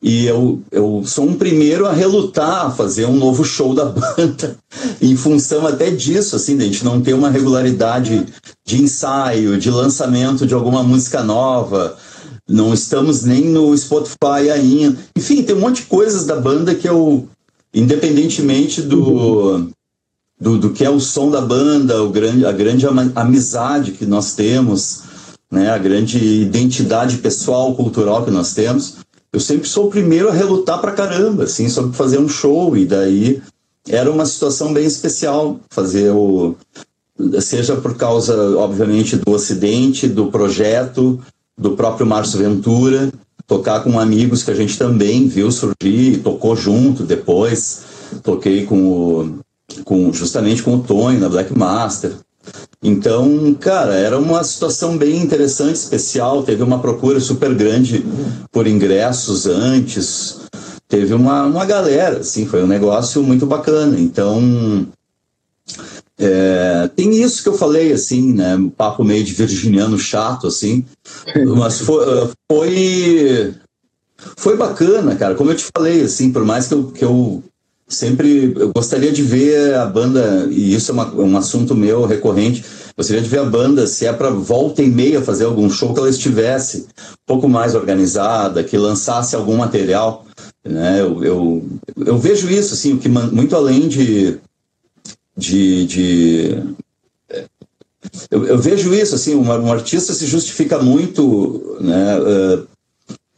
e 0.02 0.26
eu, 0.26 0.62
eu 0.70 1.02
sou 1.04 1.26
um 1.26 1.34
primeiro 1.34 1.86
a 1.86 1.92
relutar 1.92 2.66
a 2.66 2.70
fazer 2.70 3.06
um 3.06 3.16
novo 3.16 3.44
show 3.44 3.74
da 3.74 3.86
banda, 3.90 4.56
em 5.00 5.16
função 5.16 5.66
até 5.66 5.90
disso, 5.90 6.36
assim, 6.36 6.56
de 6.56 6.62
a 6.62 6.66
gente 6.66 6.84
não 6.84 7.00
ter 7.00 7.14
uma 7.14 7.30
regularidade 7.30 8.26
de 8.64 8.82
ensaio, 8.82 9.58
de 9.58 9.70
lançamento 9.70 10.46
de 10.46 10.54
alguma 10.54 10.82
música 10.82 11.22
nova. 11.22 11.96
Não 12.48 12.72
estamos 12.72 13.24
nem 13.24 13.46
no 13.46 13.76
Spotify 13.76 14.50
ainda. 14.52 14.96
Enfim, 15.16 15.42
tem 15.42 15.56
um 15.56 15.60
monte 15.60 15.82
de 15.82 15.88
coisas 15.88 16.26
da 16.26 16.36
banda 16.36 16.74
que 16.74 16.88
eu, 16.88 17.28
independentemente 17.74 18.82
do, 18.82 19.68
do, 20.40 20.58
do 20.58 20.70
que 20.70 20.84
é 20.84 20.90
o 20.90 21.00
som 21.00 21.30
da 21.30 21.40
banda, 21.40 22.02
o 22.02 22.10
grande, 22.10 22.46
a 22.46 22.52
grande 22.52 22.86
amizade 23.14 23.92
que 23.92 24.06
nós 24.06 24.34
temos, 24.34 25.02
né, 25.50 25.70
a 25.70 25.78
grande 25.78 26.18
identidade 26.18 27.18
pessoal, 27.18 27.74
cultural 27.74 28.24
que 28.24 28.30
nós 28.30 28.54
temos, 28.54 28.96
eu 29.32 29.40
sempre 29.40 29.68
sou 29.68 29.86
o 29.86 29.90
primeiro 29.90 30.28
a 30.28 30.32
relutar 30.32 30.80
pra 30.80 30.92
caramba, 30.92 31.44
assim, 31.44 31.68
sobre 31.68 31.96
fazer 31.96 32.18
um 32.18 32.28
show. 32.28 32.76
E 32.76 32.86
daí 32.86 33.42
era 33.86 34.10
uma 34.10 34.24
situação 34.24 34.72
bem 34.72 34.86
especial 34.86 35.60
fazer 35.68 36.10
o. 36.10 36.54
Seja 37.40 37.76
por 37.76 37.96
causa, 37.96 38.56
obviamente, 38.56 39.16
do 39.16 39.34
acidente, 39.34 40.06
do 40.06 40.30
projeto, 40.30 41.20
do 41.58 41.72
próprio 41.72 42.06
Márcio 42.06 42.38
Ventura, 42.38 43.10
tocar 43.46 43.80
com 43.82 43.98
amigos 43.98 44.42
que 44.42 44.50
a 44.50 44.54
gente 44.54 44.76
também 44.76 45.28
viu 45.28 45.50
surgir, 45.50 46.18
tocou 46.22 46.56
junto 46.56 47.02
depois. 47.02 47.84
Toquei 48.22 48.64
com 48.64 48.88
o, 48.88 49.38
com, 49.84 50.12
justamente 50.12 50.62
com 50.62 50.76
o 50.76 50.82
Tonho 50.82 51.20
na 51.20 51.28
Black 51.28 51.56
Master. 51.56 52.12
Então, 52.82 53.54
cara, 53.58 53.94
era 53.94 54.18
uma 54.18 54.44
situação 54.44 54.96
bem 54.96 55.20
interessante, 55.20 55.74
especial. 55.74 56.42
Teve 56.42 56.62
uma 56.62 56.78
procura 56.78 57.18
super 57.18 57.52
grande 57.54 58.04
por 58.52 58.66
ingressos 58.66 59.46
antes. 59.46 60.38
Teve 60.88 61.14
uma, 61.14 61.44
uma 61.44 61.64
galera, 61.64 62.18
assim, 62.18 62.46
foi 62.46 62.62
um 62.62 62.68
negócio 62.68 63.22
muito 63.22 63.44
bacana. 63.44 63.98
Então, 63.98 64.86
é, 66.18 66.88
tem 66.96 67.20
isso 67.22 67.42
que 67.42 67.48
eu 67.48 67.58
falei, 67.58 67.92
assim, 67.92 68.32
né? 68.32 68.56
Um 68.56 68.70
papo 68.70 69.04
meio 69.04 69.22
de 69.22 69.34
virginiano 69.34 69.98
chato, 69.98 70.46
assim. 70.46 70.84
Mas 71.56 71.80
foi, 71.80 72.30
foi, 72.50 73.54
foi 74.36 74.56
bacana, 74.56 75.14
cara. 75.14 75.34
Como 75.34 75.50
eu 75.50 75.56
te 75.56 75.66
falei, 75.76 76.02
assim, 76.02 76.32
por 76.32 76.44
mais 76.44 76.68
que 76.68 76.74
eu, 76.74 76.84
que 76.86 77.04
eu 77.04 77.42
sempre 77.88 78.54
eu 78.56 78.72
gostaria 78.72 79.12
de 79.12 79.22
ver 79.22 79.74
a 79.74 79.86
banda, 79.86 80.48
e 80.50 80.74
isso 80.74 80.90
é 80.90 80.94
uma, 80.94 81.14
um 81.14 81.36
assunto 81.36 81.74
meu 81.74 82.04
recorrente, 82.04 82.64
gostaria 82.96 83.22
de 83.22 83.28
ver 83.28 83.40
a 83.40 83.44
banda, 83.44 83.86
se 83.86 84.06
é 84.06 84.12
para 84.12 84.30
volta 84.30 84.82
e 84.82 84.90
meia 84.90 85.20
fazer 85.20 85.44
algum 85.44 85.68
show, 85.70 85.92
que 85.92 86.00
ela 86.00 86.08
estivesse 86.08 86.86
um 86.98 87.26
pouco 87.26 87.48
mais 87.48 87.74
organizada, 87.74 88.64
que 88.64 88.76
lançasse 88.78 89.36
algum 89.36 89.56
material. 89.56 90.24
Né? 90.64 91.00
Eu, 91.00 91.22
eu, 91.22 91.66
eu 92.04 92.18
vejo 92.18 92.50
isso, 92.50 92.74
assim, 92.74 92.94
o 92.94 92.98
que 92.98 93.08
muito 93.08 93.54
além 93.54 93.86
de, 93.86 94.38
de, 95.36 95.86
de 95.86 96.62
eu, 98.30 98.46
eu, 98.46 98.58
vejo 98.58 98.94
isso 98.94 99.14
assim, 99.14 99.34
um, 99.34 99.46
um, 99.46 99.72
artista 99.72 100.14
se 100.14 100.26
justifica 100.26 100.78
muito, 100.78 101.76
né, 101.80 102.18
uh, 102.18 102.66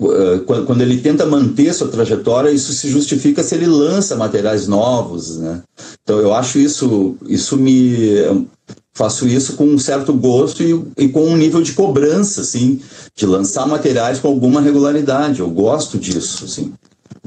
uh, 0.04 0.64
quando 0.64 0.82
ele 0.82 1.00
tenta 1.00 1.26
manter 1.26 1.72
sua 1.74 1.88
trajetória, 1.88 2.50
isso 2.50 2.72
se 2.72 2.88
justifica 2.88 3.42
se 3.42 3.54
ele 3.54 3.66
lança 3.66 4.14
materiais 4.16 4.68
novos, 4.68 5.38
né? 5.38 5.62
Então 6.02 6.18
eu 6.20 6.32
acho 6.34 6.58
isso, 6.58 7.16
isso 7.26 7.56
me 7.56 8.46
faço 8.98 9.28
isso 9.28 9.54
com 9.54 9.64
um 9.64 9.78
certo 9.78 10.12
gosto 10.12 10.62
e, 10.62 11.04
e, 11.04 11.08
com 11.08 11.24
um 11.24 11.36
nível 11.36 11.62
de 11.62 11.72
cobrança, 11.72 12.40
assim, 12.40 12.80
de 13.14 13.26
lançar 13.26 13.64
materiais 13.66 14.18
com 14.18 14.26
alguma 14.26 14.60
regularidade. 14.60 15.38
Eu 15.38 15.48
gosto 15.48 15.96
disso, 15.96 16.44
assim. 16.44 16.72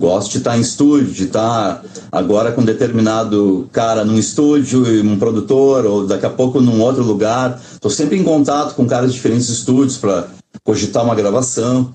Gosto 0.01 0.31
de 0.31 0.39
estar 0.39 0.57
em 0.57 0.61
estúdio, 0.61 1.13
de 1.13 1.25
estar 1.25 1.85
agora 2.11 2.51
com 2.51 2.65
determinado 2.65 3.69
cara 3.71 4.03
num 4.03 4.17
estúdio, 4.17 4.83
um 5.05 5.19
produtor, 5.19 5.85
ou 5.85 6.07
daqui 6.07 6.25
a 6.25 6.29
pouco 6.31 6.59
num 6.59 6.81
outro 6.81 7.03
lugar. 7.03 7.61
Estou 7.71 7.91
sempre 7.91 8.17
em 8.17 8.23
contato 8.23 8.73
com 8.73 8.87
caras 8.87 9.11
de 9.11 9.17
diferentes 9.17 9.47
estúdios 9.47 9.97
para 9.97 10.27
cogitar 10.63 11.03
uma 11.03 11.13
gravação. 11.13 11.93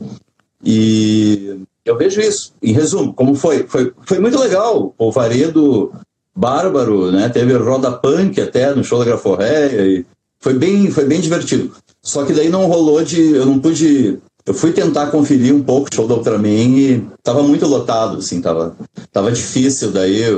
E 0.65 1.59
eu 1.85 1.99
vejo 1.99 2.21
isso. 2.21 2.53
Em 2.63 2.73
resumo, 2.73 3.13
como 3.13 3.35
foi? 3.35 3.67
Foi, 3.67 3.93
foi 4.05 4.21
muito 4.21 4.39
legal. 4.39 4.95
O 4.97 5.11
Varedo 5.11 5.91
bárbaro, 6.33 7.11
né? 7.11 7.29
Teve 7.29 7.55
roda 7.55 7.91
punk 7.91 8.41
até 8.41 8.73
no 8.73 8.85
show 8.85 9.01
da 9.01 9.05
Graforréia 9.05 9.83
e 9.83 10.07
foi 10.39 10.55
bem, 10.55 10.93
foi 10.93 11.07
bem 11.07 11.21
divertido. 11.21 11.73
Só 12.01 12.25
que 12.25 12.33
daí 12.33 12.49
não 12.49 12.67
rolou 12.67 13.03
de, 13.03 13.33
eu 13.33 13.45
não 13.45 13.59
pude, 13.59 14.21
eu 14.47 14.55
fui 14.55 14.73
tentar 14.73 15.09
conferir 15.09 15.53
um 15.53 15.63
pouco 15.63 15.89
o 15.91 15.95
show 15.95 16.07
da 16.07 16.15
Ultraman 16.15 16.79
e 16.79 17.07
tava 17.23 17.43
muito 17.43 17.67
lotado, 17.67 18.19
assim, 18.19 18.41
tava, 18.41 18.77
tava 19.13 19.33
difícil. 19.33 19.91
Daí 19.91 20.33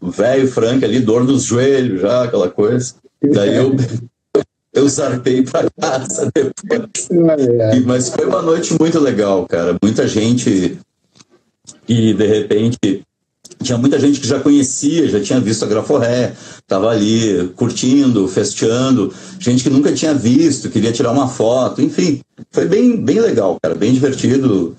o 0.00 0.10
velho 0.10 0.48
Frank 0.48 0.82
ali, 0.82 1.00
dor 1.00 1.24
nos 1.24 1.44
joelhos 1.44 2.00
já, 2.00 2.24
aquela 2.24 2.48
coisa. 2.48 2.94
Daí 3.22 3.56
eu 3.56 3.76
eu 4.72 4.88
zarpei 4.88 5.42
para 5.42 5.68
casa 5.70 6.30
depois. 6.34 7.08
E, 7.76 7.80
mas 7.80 8.08
foi 8.08 8.24
uma 8.24 8.40
noite 8.40 8.74
muito 8.80 8.98
legal, 8.98 9.46
cara. 9.46 9.76
Muita 9.82 10.08
gente 10.08 10.78
e 11.86 12.14
de 12.14 12.26
repente 12.26 13.04
tinha 13.62 13.76
muita 13.76 13.98
gente 13.98 14.20
que 14.20 14.26
já 14.26 14.40
conhecia, 14.40 15.08
já 15.08 15.20
tinha 15.20 15.40
visto 15.40 15.64
a 15.64 15.68
Graforré, 15.68 16.34
estava 16.58 16.90
ali 16.90 17.50
curtindo, 17.56 18.26
festeando, 18.26 19.12
gente 19.38 19.62
que 19.62 19.70
nunca 19.70 19.92
tinha 19.92 20.14
visto, 20.14 20.70
queria 20.70 20.92
tirar 20.92 21.12
uma 21.12 21.28
foto, 21.28 21.82
enfim, 21.82 22.20
foi 22.50 22.66
bem, 22.66 22.96
bem 22.96 23.20
legal, 23.20 23.58
cara, 23.62 23.74
bem 23.74 23.92
divertido. 23.92 24.76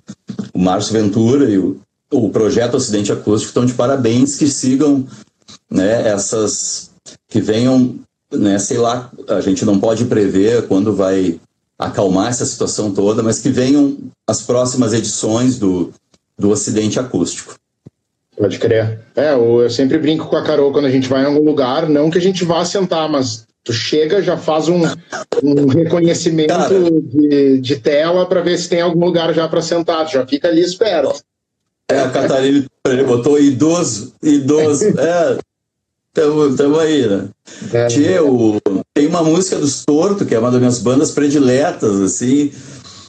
O 0.54 0.60
Márcio 0.60 0.94
Ventura 0.94 1.50
e 1.50 1.58
o, 1.58 1.80
o 2.12 2.30
projeto 2.30 2.76
Ocidente 2.76 3.12
Acústico 3.12 3.50
estão 3.50 3.66
de 3.66 3.74
parabéns, 3.74 4.36
que 4.36 4.48
sigam 4.48 5.06
né, 5.70 6.08
essas, 6.08 6.92
que 7.30 7.40
venham, 7.40 7.96
né, 8.32 8.58
sei 8.58 8.78
lá, 8.78 9.12
a 9.28 9.42
gente 9.42 9.64
não 9.64 9.80
pode 9.80 10.06
prever 10.06 10.68
quando 10.68 10.94
vai 10.94 11.40
acalmar 11.78 12.30
essa 12.30 12.46
situação 12.46 12.92
toda, 12.94 13.24
mas 13.24 13.40
que 13.40 13.50
venham 13.50 13.98
as 14.28 14.42
próximas 14.42 14.94
edições 14.94 15.58
do, 15.58 15.92
do 16.38 16.50
Ocidente 16.50 17.00
Acústico. 17.00 17.56
Pode 18.42 18.58
crer. 18.58 19.00
É, 19.16 19.34
eu 19.36 19.70
sempre 19.70 20.00
brinco 20.00 20.26
com 20.26 20.36
a 20.36 20.44
Carol 20.44 20.72
quando 20.72 20.86
a 20.86 20.90
gente 20.90 21.08
vai 21.08 21.22
em 21.22 21.26
algum 21.26 21.46
lugar, 21.46 21.88
não 21.88 22.10
que 22.10 22.18
a 22.18 22.22
gente 22.22 22.44
vá 22.44 22.66
sentar, 22.66 23.08
mas 23.08 23.46
tu 23.64 23.72
chega, 23.72 24.20
já 24.20 24.36
faz 24.36 24.68
um, 24.68 24.82
um 25.44 25.68
reconhecimento 25.68 26.52
de, 27.04 27.60
de, 27.60 27.76
tela 27.76 28.26
para 28.26 28.42
ver 28.42 28.58
se 28.58 28.68
tem 28.68 28.82
algum 28.82 29.06
lugar 29.06 29.32
já 29.32 29.48
para 29.48 29.62
sentar, 29.62 30.08
tu 30.08 30.14
já 30.14 30.26
fica 30.26 30.48
ali 30.48 30.62
esperto. 30.62 31.22
É, 31.88 32.00
a 32.00 32.10
Catarina 32.10 32.66
ele 32.88 33.04
botou 33.04 33.40
idoso, 33.40 34.12
idoso, 34.24 34.86
é, 34.98 35.38
Tamo, 36.12 36.80
aí, 36.80 37.08
né? 37.08 37.30
É. 37.72 37.88
Tchê, 37.88 38.20
o, 38.20 38.60
tem 38.92 39.06
uma 39.06 39.24
música 39.24 39.58
dos 39.58 39.86
Torto, 39.86 40.26
que 40.26 40.34
é 40.34 40.40
uma 40.40 40.50
das 40.50 40.60
minhas 40.60 40.80
bandas 40.80 41.12
prediletas, 41.12 42.02
assim, 42.02 42.52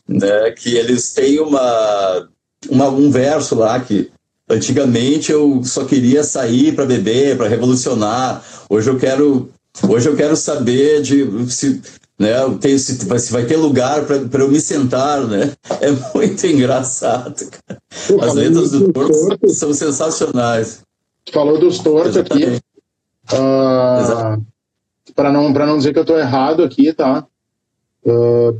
né? 0.06 0.50
Que 0.50 0.76
eles 0.76 1.14
têm 1.14 1.40
uma, 1.40 2.28
uma 2.68 2.90
um 2.90 3.10
verso 3.10 3.54
lá 3.54 3.80
que 3.80 4.12
Antigamente 4.52 5.32
eu 5.32 5.62
só 5.64 5.86
queria 5.86 6.22
sair 6.22 6.74
para 6.74 6.84
beber, 6.84 7.38
para 7.38 7.48
revolucionar. 7.48 8.44
Hoje 8.68 8.90
eu 8.90 8.98
quero, 8.98 9.48
hoje 9.88 10.06
eu 10.10 10.14
quero 10.14 10.36
saber 10.36 11.00
de 11.00 11.50
se, 11.50 11.80
né, 12.18 12.34
tem, 12.60 12.76
se, 12.76 12.96
se 12.96 13.32
vai 13.32 13.46
ter 13.46 13.56
lugar 13.56 14.04
para 14.04 14.42
eu 14.42 14.50
me 14.50 14.60
sentar, 14.60 15.26
né? 15.26 15.52
É 15.80 15.90
muito 16.14 16.46
engraçado. 16.46 17.34
Cara. 17.50 17.80
As 18.22 18.34
letras 18.34 18.70
do 18.72 18.92
Torto 18.92 19.48
são 19.48 19.72
sensacionais. 19.72 20.82
Falou 21.32 21.58
dos 21.58 21.78
tortos 21.78 22.18
aqui. 22.18 22.60
Uh, 23.32 24.44
para 25.14 25.32
não 25.32 25.50
para 25.52 25.64
não 25.64 25.78
dizer 25.78 25.94
que 25.94 25.98
eu 25.98 26.02
estou 26.02 26.18
errado 26.18 26.62
aqui, 26.62 26.92
tá? 26.92 27.26
Uh, 28.04 28.52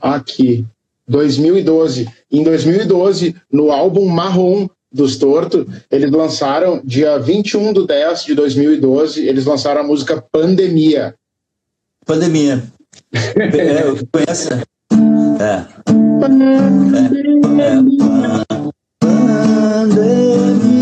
aqui. 0.00 0.64
2012. 1.12 2.08
Em 2.30 2.42
2012, 2.42 3.36
no 3.52 3.70
álbum 3.70 4.08
Marrom 4.08 4.66
dos 4.90 5.16
Torto, 5.16 5.66
eles 5.90 6.10
lançaram, 6.10 6.80
dia 6.84 7.18
21 7.18 7.72
de 7.72 7.86
10 7.86 8.24
de 8.24 8.34
2012, 8.34 9.26
eles 9.26 9.44
lançaram 9.44 9.82
a 9.82 9.84
música 9.84 10.20
Pandemia. 10.32 11.14
Pandemia. 12.04 12.62
é, 13.14 13.82
conhece? 14.10 14.52
É. 14.52 14.56
é. 14.56 14.62
é. 15.44 15.66
Pandemia. 16.20 17.22
Pandemia. 19.00 20.81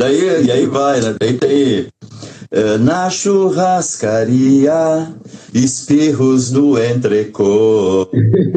Daí, 0.00 0.46
e 0.46 0.50
aí 0.50 0.64
vai, 0.64 0.98
né? 1.02 1.14
Daí 1.20 1.34
tem 1.34 1.80
uh, 1.82 2.78
na 2.78 3.10
churrascaria, 3.10 4.72
espirros 5.52 6.50
no 6.50 6.82
entrecô. 6.82 8.08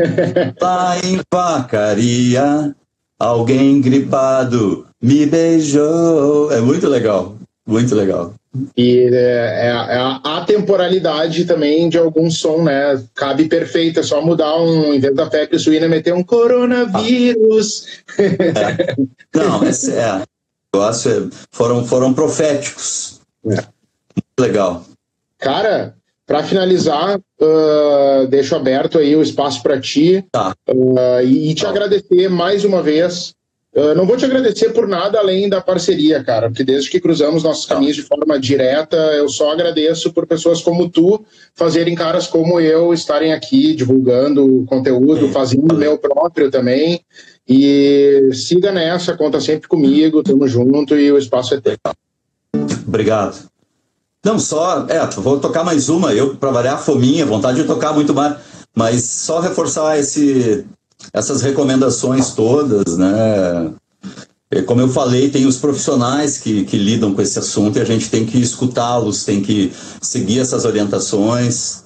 Lá 0.61 0.95
em 1.03 1.19
vacaria, 1.29 2.73
alguém 3.19 3.81
gripado 3.81 4.87
me 5.01 5.25
beijou. 5.25 6.49
É 6.49 6.61
muito 6.61 6.87
legal, 6.87 7.35
muito 7.67 7.93
legal. 7.93 8.33
E 8.77 9.09
é, 9.11 9.67
é, 9.67 9.67
é 9.67 9.97
a 9.97 10.37
atemporalidade 10.37 11.43
também 11.43 11.89
de 11.89 11.97
algum 11.97 12.31
som, 12.31 12.63
né? 12.63 13.03
Cabe 13.13 13.49
perfeito, 13.49 13.99
é 13.99 14.03
só 14.03 14.21
mudar 14.21 14.55
um, 14.61 14.93
em 14.93 14.99
vez 14.99 15.13
da 15.13 15.29
febre 15.29 15.59
suína, 15.59 15.89
meter 15.89 16.13
um 16.13 16.23
coronavírus. 16.23 17.85
É. 18.17 18.95
Não, 19.35 19.61
é, 19.63 20.23
negócio 20.73 21.11
é, 21.11 21.29
foram, 21.51 21.85
foram 21.85 22.13
proféticos. 22.13 23.21
É. 23.45 23.55
Muito 23.55 24.39
legal. 24.39 24.83
Cara, 25.37 25.95
para 26.25 26.43
finalizar, 26.43 27.17
uh, 27.17 28.27
deixo 28.27 28.55
aberto 28.55 28.97
aí 28.97 29.15
o 29.15 29.21
espaço 29.21 29.61
para 29.61 29.79
ti 29.79 30.25
tá. 30.31 30.55
uh, 30.69 31.21
e 31.23 31.53
te 31.53 31.63
tá. 31.63 31.69
agradecer 31.69 32.29
mais 32.29 32.63
uma 32.63 32.81
vez. 32.81 33.35
Uh, 33.75 33.95
não 33.95 34.05
vou 34.05 34.15
te 34.15 34.23
agradecer 34.23 34.69
por 34.69 34.87
nada 34.87 35.17
além 35.17 35.49
da 35.49 35.59
parceria, 35.59 36.23
cara, 36.23 36.47
porque 36.47 36.63
desde 36.63 36.91
que 36.91 36.99
cruzamos 36.99 37.41
nossos 37.41 37.65
caminhos 37.65 37.95
de 37.95 38.03
forma 38.03 38.39
direta, 38.39 38.95
eu 38.95 39.27
só 39.27 39.51
agradeço 39.51 40.13
por 40.13 40.27
pessoas 40.27 40.61
como 40.61 40.87
tu 40.89 41.25
fazerem 41.55 41.95
caras 41.95 42.27
como 42.27 42.59
eu 42.59 42.93
estarem 42.93 43.33
aqui 43.33 43.73
divulgando 43.73 44.63
conteúdo, 44.67 45.29
fazendo 45.29 45.73
o 45.73 45.77
meu 45.77 45.97
próprio 45.97 46.51
também. 46.51 47.01
E 47.49 48.29
siga 48.31 48.71
nessa, 48.71 49.17
conta 49.17 49.41
sempre 49.41 49.67
comigo, 49.67 50.21
tamo 50.21 50.47
junto 50.47 50.95
e 50.95 51.11
o 51.11 51.17
espaço 51.17 51.55
é 51.55 51.59
teu. 51.59 51.75
Obrigado. 52.87 53.49
Não, 54.23 54.39
só, 54.39 54.85
é, 54.87 55.05
vou 55.19 55.39
tocar 55.39 55.63
mais 55.63 55.89
uma, 55.89 56.13
eu, 56.13 56.35
para 56.37 56.51
variar 56.51 56.75
a 56.75 56.77
fominha, 56.77 57.25
vontade 57.25 57.61
de 57.61 57.67
tocar 57.67 57.91
muito 57.91 58.13
mais, 58.13 58.37
mas 58.73 59.03
só 59.03 59.39
reforçar 59.39 59.99
esse, 59.99 60.63
essas 61.11 61.41
recomendações 61.41 62.31
todas, 62.31 62.97
né? 62.97 63.71
Como 64.67 64.81
eu 64.81 64.89
falei, 64.89 65.29
tem 65.29 65.47
os 65.47 65.57
profissionais 65.57 66.37
que, 66.37 66.63
que 66.63 66.77
lidam 66.77 67.13
com 67.13 67.21
esse 67.21 67.39
assunto 67.39 67.77
e 67.77 67.81
a 67.81 67.85
gente 67.85 68.09
tem 68.09 68.25
que 68.25 68.37
escutá-los, 68.37 69.23
tem 69.23 69.41
que 69.41 69.73
seguir 69.99 70.39
essas 70.39 70.63
orientações. 70.63 71.83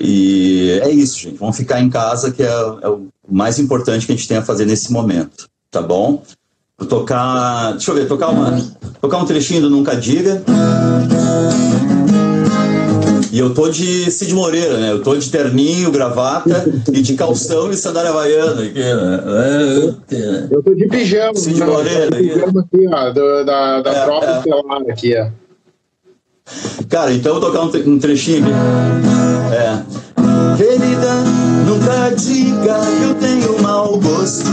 E 0.00 0.80
é 0.82 0.90
isso, 0.90 1.18
gente. 1.18 1.36
Vamos 1.36 1.56
ficar 1.56 1.80
em 1.80 1.90
casa, 1.90 2.30
que 2.30 2.42
é, 2.42 2.46
é 2.46 2.88
o 2.88 3.08
mais 3.30 3.58
importante 3.58 4.06
que 4.06 4.12
a 4.12 4.16
gente 4.16 4.26
tem 4.26 4.38
a 4.38 4.42
fazer 4.42 4.64
nesse 4.64 4.90
momento, 4.90 5.48
tá 5.70 5.82
bom? 5.82 6.22
Vou 6.78 6.88
tocar. 6.88 7.72
Deixa 7.72 7.90
eu 7.90 7.94
ver, 7.94 8.08
tocar 8.08 8.30
uma. 8.30 8.58
Tocar 9.00 9.18
um 9.18 9.26
trechinho 9.26 9.60
do 9.60 9.70
Nunca 9.70 9.94
Diga. 9.94 10.42
E 13.32 13.38
eu 13.38 13.54
tô 13.54 13.70
de 13.70 14.10
Cid 14.10 14.34
Moreira, 14.34 14.76
né? 14.76 14.92
Eu 14.92 15.02
tô 15.02 15.16
de 15.16 15.30
terninho, 15.30 15.90
gravata 15.90 16.70
e 16.92 17.00
de 17.00 17.14
calção 17.14 17.70
e 17.70 17.76
sandália 17.76 18.10
havaiana 18.10 18.62
aqui, 18.62 18.78
né? 18.78 18.90
É, 20.10 20.14
é, 20.14 20.18
é. 20.18 20.48
Eu 20.50 20.62
tô 20.62 20.74
de 20.74 20.86
pijama. 20.86 21.34
Cid 21.34 21.58
não, 21.58 21.68
Moreira. 21.68 22.10
Tô 22.10 22.16
de 22.16 22.22
né? 22.22 22.34
pijama 22.34 22.60
aqui, 22.60 22.86
ó, 22.88 23.10
do, 23.10 23.44
da, 23.44 23.80
da 23.80 23.90
é, 23.90 24.04
tropa 24.04 24.26
é. 24.26 24.36
estelar 24.36 24.82
aqui, 24.86 25.14
ó. 25.16 25.30
Cara, 26.90 27.10
então 27.14 27.34
eu 27.34 27.40
vou 27.40 27.50
tocar 27.50 27.64
um, 27.64 27.98
trechinho 27.98 28.44
aqui. 28.44 28.52
É. 29.56 29.82
Querida, 30.58 31.14
nunca 31.66 32.14
diga 32.14 32.80
que 32.80 33.02
eu 33.02 33.14
tenho 33.14 33.62
mau 33.62 33.98
gosto. 33.98 34.50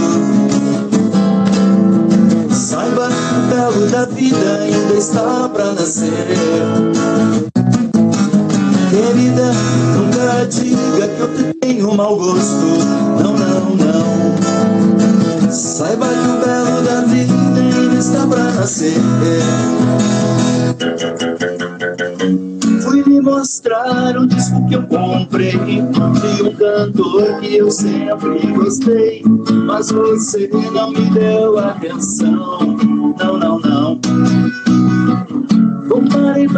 Saiba, 2.50 3.10
o 3.10 3.54
belo 3.54 3.88
da 3.88 4.06
vida 4.06 4.60
ainda 4.62 4.94
está 4.94 5.50
pra 5.50 5.74
nascer. 5.74 6.14
Querida, 9.20 9.52
nunca 9.98 10.46
diga 10.46 11.08
que 11.10 11.20
eu 11.20 11.54
tenho 11.60 11.94
mau 11.94 12.16
gosto. 12.16 12.66
Não, 13.22 13.34
não, 13.34 13.76
não. 13.76 15.52
Saiba 15.52 16.08
que 16.08 16.14
o 16.14 16.40
belo 16.40 16.82
da 16.84 17.02
vida 17.02 17.60
ainda 17.60 18.00
está 18.00 18.26
pra 18.26 18.44
nascer. 18.54 18.94
Fui 22.82 23.04
me 23.06 23.20
mostrar 23.20 24.18
um 24.18 24.26
disco 24.26 24.66
que 24.68 24.76
eu 24.76 24.84
comprei 24.84 25.52
de 25.52 25.82
um 26.44 26.56
cantor 26.56 27.42
que 27.42 27.58
eu 27.58 27.70
sempre 27.70 28.54
gostei, 28.54 29.22
mas 29.66 29.92
você 29.92 30.50
não 30.72 30.92
me 30.92 31.10
deu 31.10 31.60
atenção. 31.60 32.79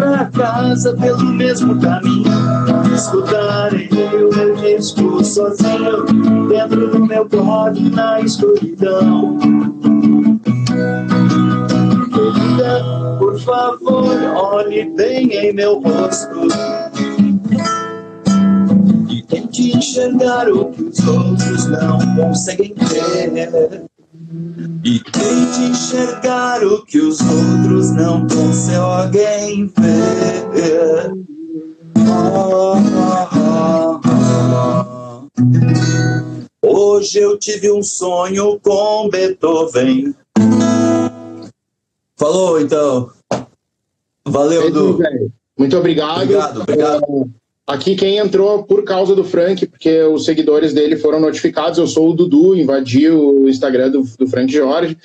Pra 0.01 0.25
casa 0.25 0.93
pelo 0.95 1.23
mesmo 1.25 1.79
caminho. 1.79 2.25
Escutarei 2.93 3.87
o 3.87 4.35
meu 4.35 4.55
disco 4.55 5.23
sozinho, 5.23 6.47
dentro 6.47 6.89
do 6.89 7.05
meu 7.05 7.29
quarto 7.29 7.81
na 7.81 8.19
escuridão. 8.21 9.37
Querida, 12.13 13.17
por 13.19 13.39
favor, 13.41 14.17
olhe 14.35 14.85
bem 14.95 15.31
em 15.33 15.53
meu 15.53 15.79
rosto. 15.79 16.47
E 19.07 19.21
tente 19.23 19.77
enxergar 19.77 20.49
o 20.49 20.65
que 20.71 20.81
os 20.81 21.07
outros 21.07 21.67
não 21.67 21.99
conseguem 22.15 22.73
ver. 22.73 23.91
E 24.83 24.99
tente 24.99 25.61
enxergar 25.69 26.63
o 26.63 26.83
que 26.85 26.99
os 26.99 27.19
outros 27.21 27.91
não 27.91 28.27
conseguem 28.27 29.40
ver. 29.67 31.12
Hoje 36.63 37.19
eu 37.19 37.38
tive 37.38 37.71
um 37.71 37.82
sonho 37.82 38.60
com 38.60 39.10
Beethoven. 39.10 40.15
Falou 42.17 42.62
então. 42.62 43.10
Valeu, 44.26 44.71
Du. 44.71 45.00
Muito 45.58 45.78
obrigado. 45.78 46.21
Obrigado, 46.21 46.62
obrigado. 46.62 47.04
Uh, 47.08 47.30
aqui 47.67 47.95
quem 47.95 48.17
entrou 48.17 48.63
por 48.63 48.84
causa 48.84 49.15
do 49.15 49.24
Frank, 49.24 49.65
porque 49.65 50.02
os 50.04 50.26
seguidores 50.26 50.74
dele 50.74 50.97
foram 50.97 51.19
notificados. 51.19 51.78
Eu 51.78 51.88
sou 51.88 52.12
o 52.12 52.13
Dudu, 52.13 52.56
invadi 52.56 53.10
o 53.10 53.50
Instagram 53.50 53.89
do, 53.89 54.04
do 54.17 54.28
Frank 54.28 54.52
Jorge 54.52 54.97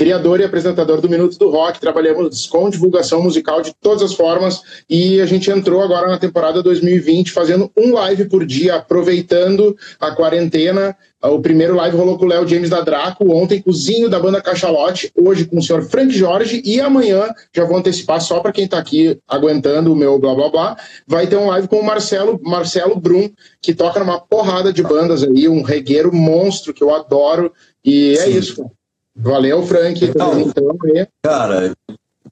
criador 0.00 0.40
e 0.40 0.44
apresentador 0.44 0.98
do 0.98 1.10
Minuto 1.10 1.38
do 1.38 1.50
Rock, 1.50 1.78
trabalhamos 1.78 2.46
com 2.46 2.70
divulgação 2.70 3.22
musical 3.22 3.60
de 3.60 3.74
todas 3.78 4.02
as 4.02 4.14
formas 4.14 4.62
e 4.88 5.20
a 5.20 5.26
gente 5.26 5.50
entrou 5.50 5.82
agora 5.82 6.08
na 6.08 6.16
temporada 6.16 6.62
2020 6.62 7.30
fazendo 7.30 7.70
um 7.76 7.92
live 7.92 8.24
por 8.24 8.46
dia, 8.46 8.76
aproveitando 8.76 9.76
a 10.00 10.10
quarentena. 10.12 10.96
O 11.22 11.38
primeiro 11.38 11.74
live 11.74 11.98
rolou 11.98 12.16
com 12.16 12.24
o 12.24 12.28
Léo 12.28 12.48
James 12.48 12.70
da 12.70 12.80
Draco, 12.80 13.30
ontem 13.30 13.60
com 13.60 13.68
o 13.68 13.74
Zinho 13.74 14.08
da 14.08 14.18
banda 14.18 14.40
Cachalote, 14.40 15.12
hoje 15.14 15.44
com 15.44 15.58
o 15.58 15.62
senhor 15.62 15.82
Frank 15.82 16.10
Jorge 16.14 16.62
e 16.64 16.80
amanhã, 16.80 17.28
já 17.54 17.66
vou 17.66 17.76
antecipar 17.76 18.22
só 18.22 18.40
para 18.40 18.52
quem 18.52 18.64
está 18.64 18.78
aqui 18.78 19.18
aguentando 19.28 19.92
o 19.92 19.96
meu 19.96 20.18
blá 20.18 20.34
blá 20.34 20.48
blá, 20.48 20.76
vai 21.06 21.26
ter 21.26 21.36
um 21.36 21.48
live 21.48 21.68
com 21.68 21.76
o 21.76 21.84
Marcelo, 21.84 22.40
Marcelo 22.42 22.96
Brum, 22.96 23.28
que 23.60 23.74
toca 23.74 24.00
numa 24.00 24.18
porrada 24.18 24.72
de 24.72 24.82
bandas 24.82 25.22
aí, 25.22 25.46
um 25.46 25.60
regueiro 25.60 26.10
monstro 26.10 26.72
que 26.72 26.82
eu 26.82 26.94
adoro 26.94 27.52
e 27.84 28.12
é 28.12 28.22
Sim. 28.22 28.38
isso. 28.38 28.79
Valeu, 29.16 29.66
Frank. 29.66 30.04
Então, 30.04 30.40
então, 30.40 30.76
cara, 31.22 31.72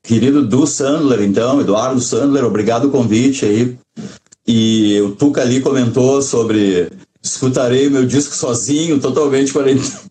querido 0.02 0.46
Du 0.46 0.66
Sandler, 0.66 1.22
então, 1.22 1.60
Eduardo 1.60 2.00
Sandler, 2.00 2.44
obrigado 2.44 2.86
o 2.86 2.90
convite 2.90 3.44
aí. 3.44 3.78
E 4.46 5.00
o 5.02 5.10
Tuca 5.14 5.42
ali 5.42 5.60
comentou 5.60 6.22
sobre 6.22 6.90
escutarei 7.22 7.90
meu 7.90 8.06
disco 8.06 8.34
sozinho, 8.34 9.00
totalmente 9.00 9.52
quarentena. 9.52 10.00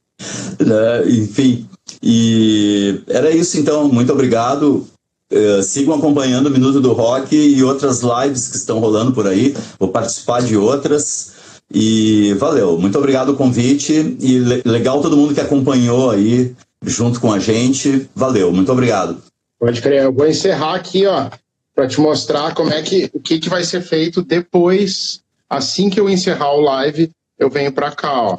Né? 0.59 1.11
Enfim, 1.11 1.69
e 2.01 3.01
era 3.07 3.29
isso 3.29 3.59
então. 3.59 3.87
Muito 3.87 4.11
obrigado. 4.11 4.87
Uh, 5.31 5.61
sigam 5.61 5.93
acompanhando 5.93 6.47
o 6.47 6.51
Minuto 6.51 6.81
do 6.81 6.93
Rock 6.93 7.35
e 7.35 7.63
outras 7.63 8.01
lives 8.01 8.47
que 8.47 8.57
estão 8.57 8.79
rolando 8.79 9.11
por 9.11 9.27
aí. 9.27 9.55
Vou 9.79 9.89
participar 9.89 10.41
de 10.41 10.57
outras. 10.57 11.33
E 11.71 12.33
valeu, 12.35 12.77
muito 12.77 12.97
obrigado 12.97 13.29
o 13.29 13.35
convite 13.35 14.17
e 14.21 14.39
legal 14.65 15.01
todo 15.01 15.17
mundo 15.17 15.33
que 15.33 15.41
acompanhou 15.41 16.11
aí 16.11 16.55
junto 16.81 17.19
com 17.19 17.31
a 17.31 17.39
gente. 17.39 18.09
Valeu, 18.15 18.51
muito 18.53 18.71
obrigado. 18.71 19.21
Pode 19.59 19.81
crer. 19.81 20.03
Eu 20.03 20.13
vou 20.13 20.27
encerrar 20.27 20.75
aqui, 20.75 21.05
ó, 21.05 21.29
para 21.75 21.87
te 21.87 21.99
mostrar 21.99 22.53
como 22.53 22.71
é 22.71 22.81
que 22.81 23.09
o 23.13 23.19
que, 23.19 23.39
que 23.39 23.49
vai 23.49 23.63
ser 23.63 23.81
feito 23.81 24.21
depois, 24.21 25.21
assim 25.49 25.89
que 25.89 25.99
eu 25.99 26.09
encerrar 26.09 26.53
o 26.53 26.61
live, 26.61 27.11
eu 27.37 27.49
venho 27.49 27.71
para 27.71 27.91
cá, 27.91 28.21
ó. 28.21 28.37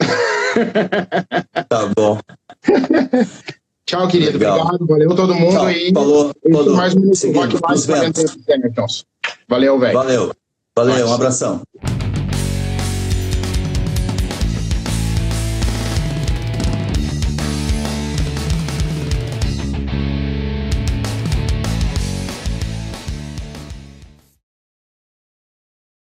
Tá 1.68 1.86
bom. 1.94 2.18
Tchau, 3.84 4.08
querido. 4.08 4.38
Legal. 4.38 4.58
Obrigado. 4.60 4.86
Valeu 4.86 5.14
todo 5.14 5.34
mundo 5.34 5.52
Tchau. 5.52 5.66
aí. 5.66 5.92
Falou. 5.92 6.34
Falou. 6.50 6.76
Mais 6.76 6.94
um 6.94 7.00
minuto. 7.00 7.16
Valeu, 9.48 9.78
velho. 9.78 9.94
Valeu. 9.94 10.32
Valeu, 10.74 11.08
um 11.08 11.14
abração. 11.14 11.62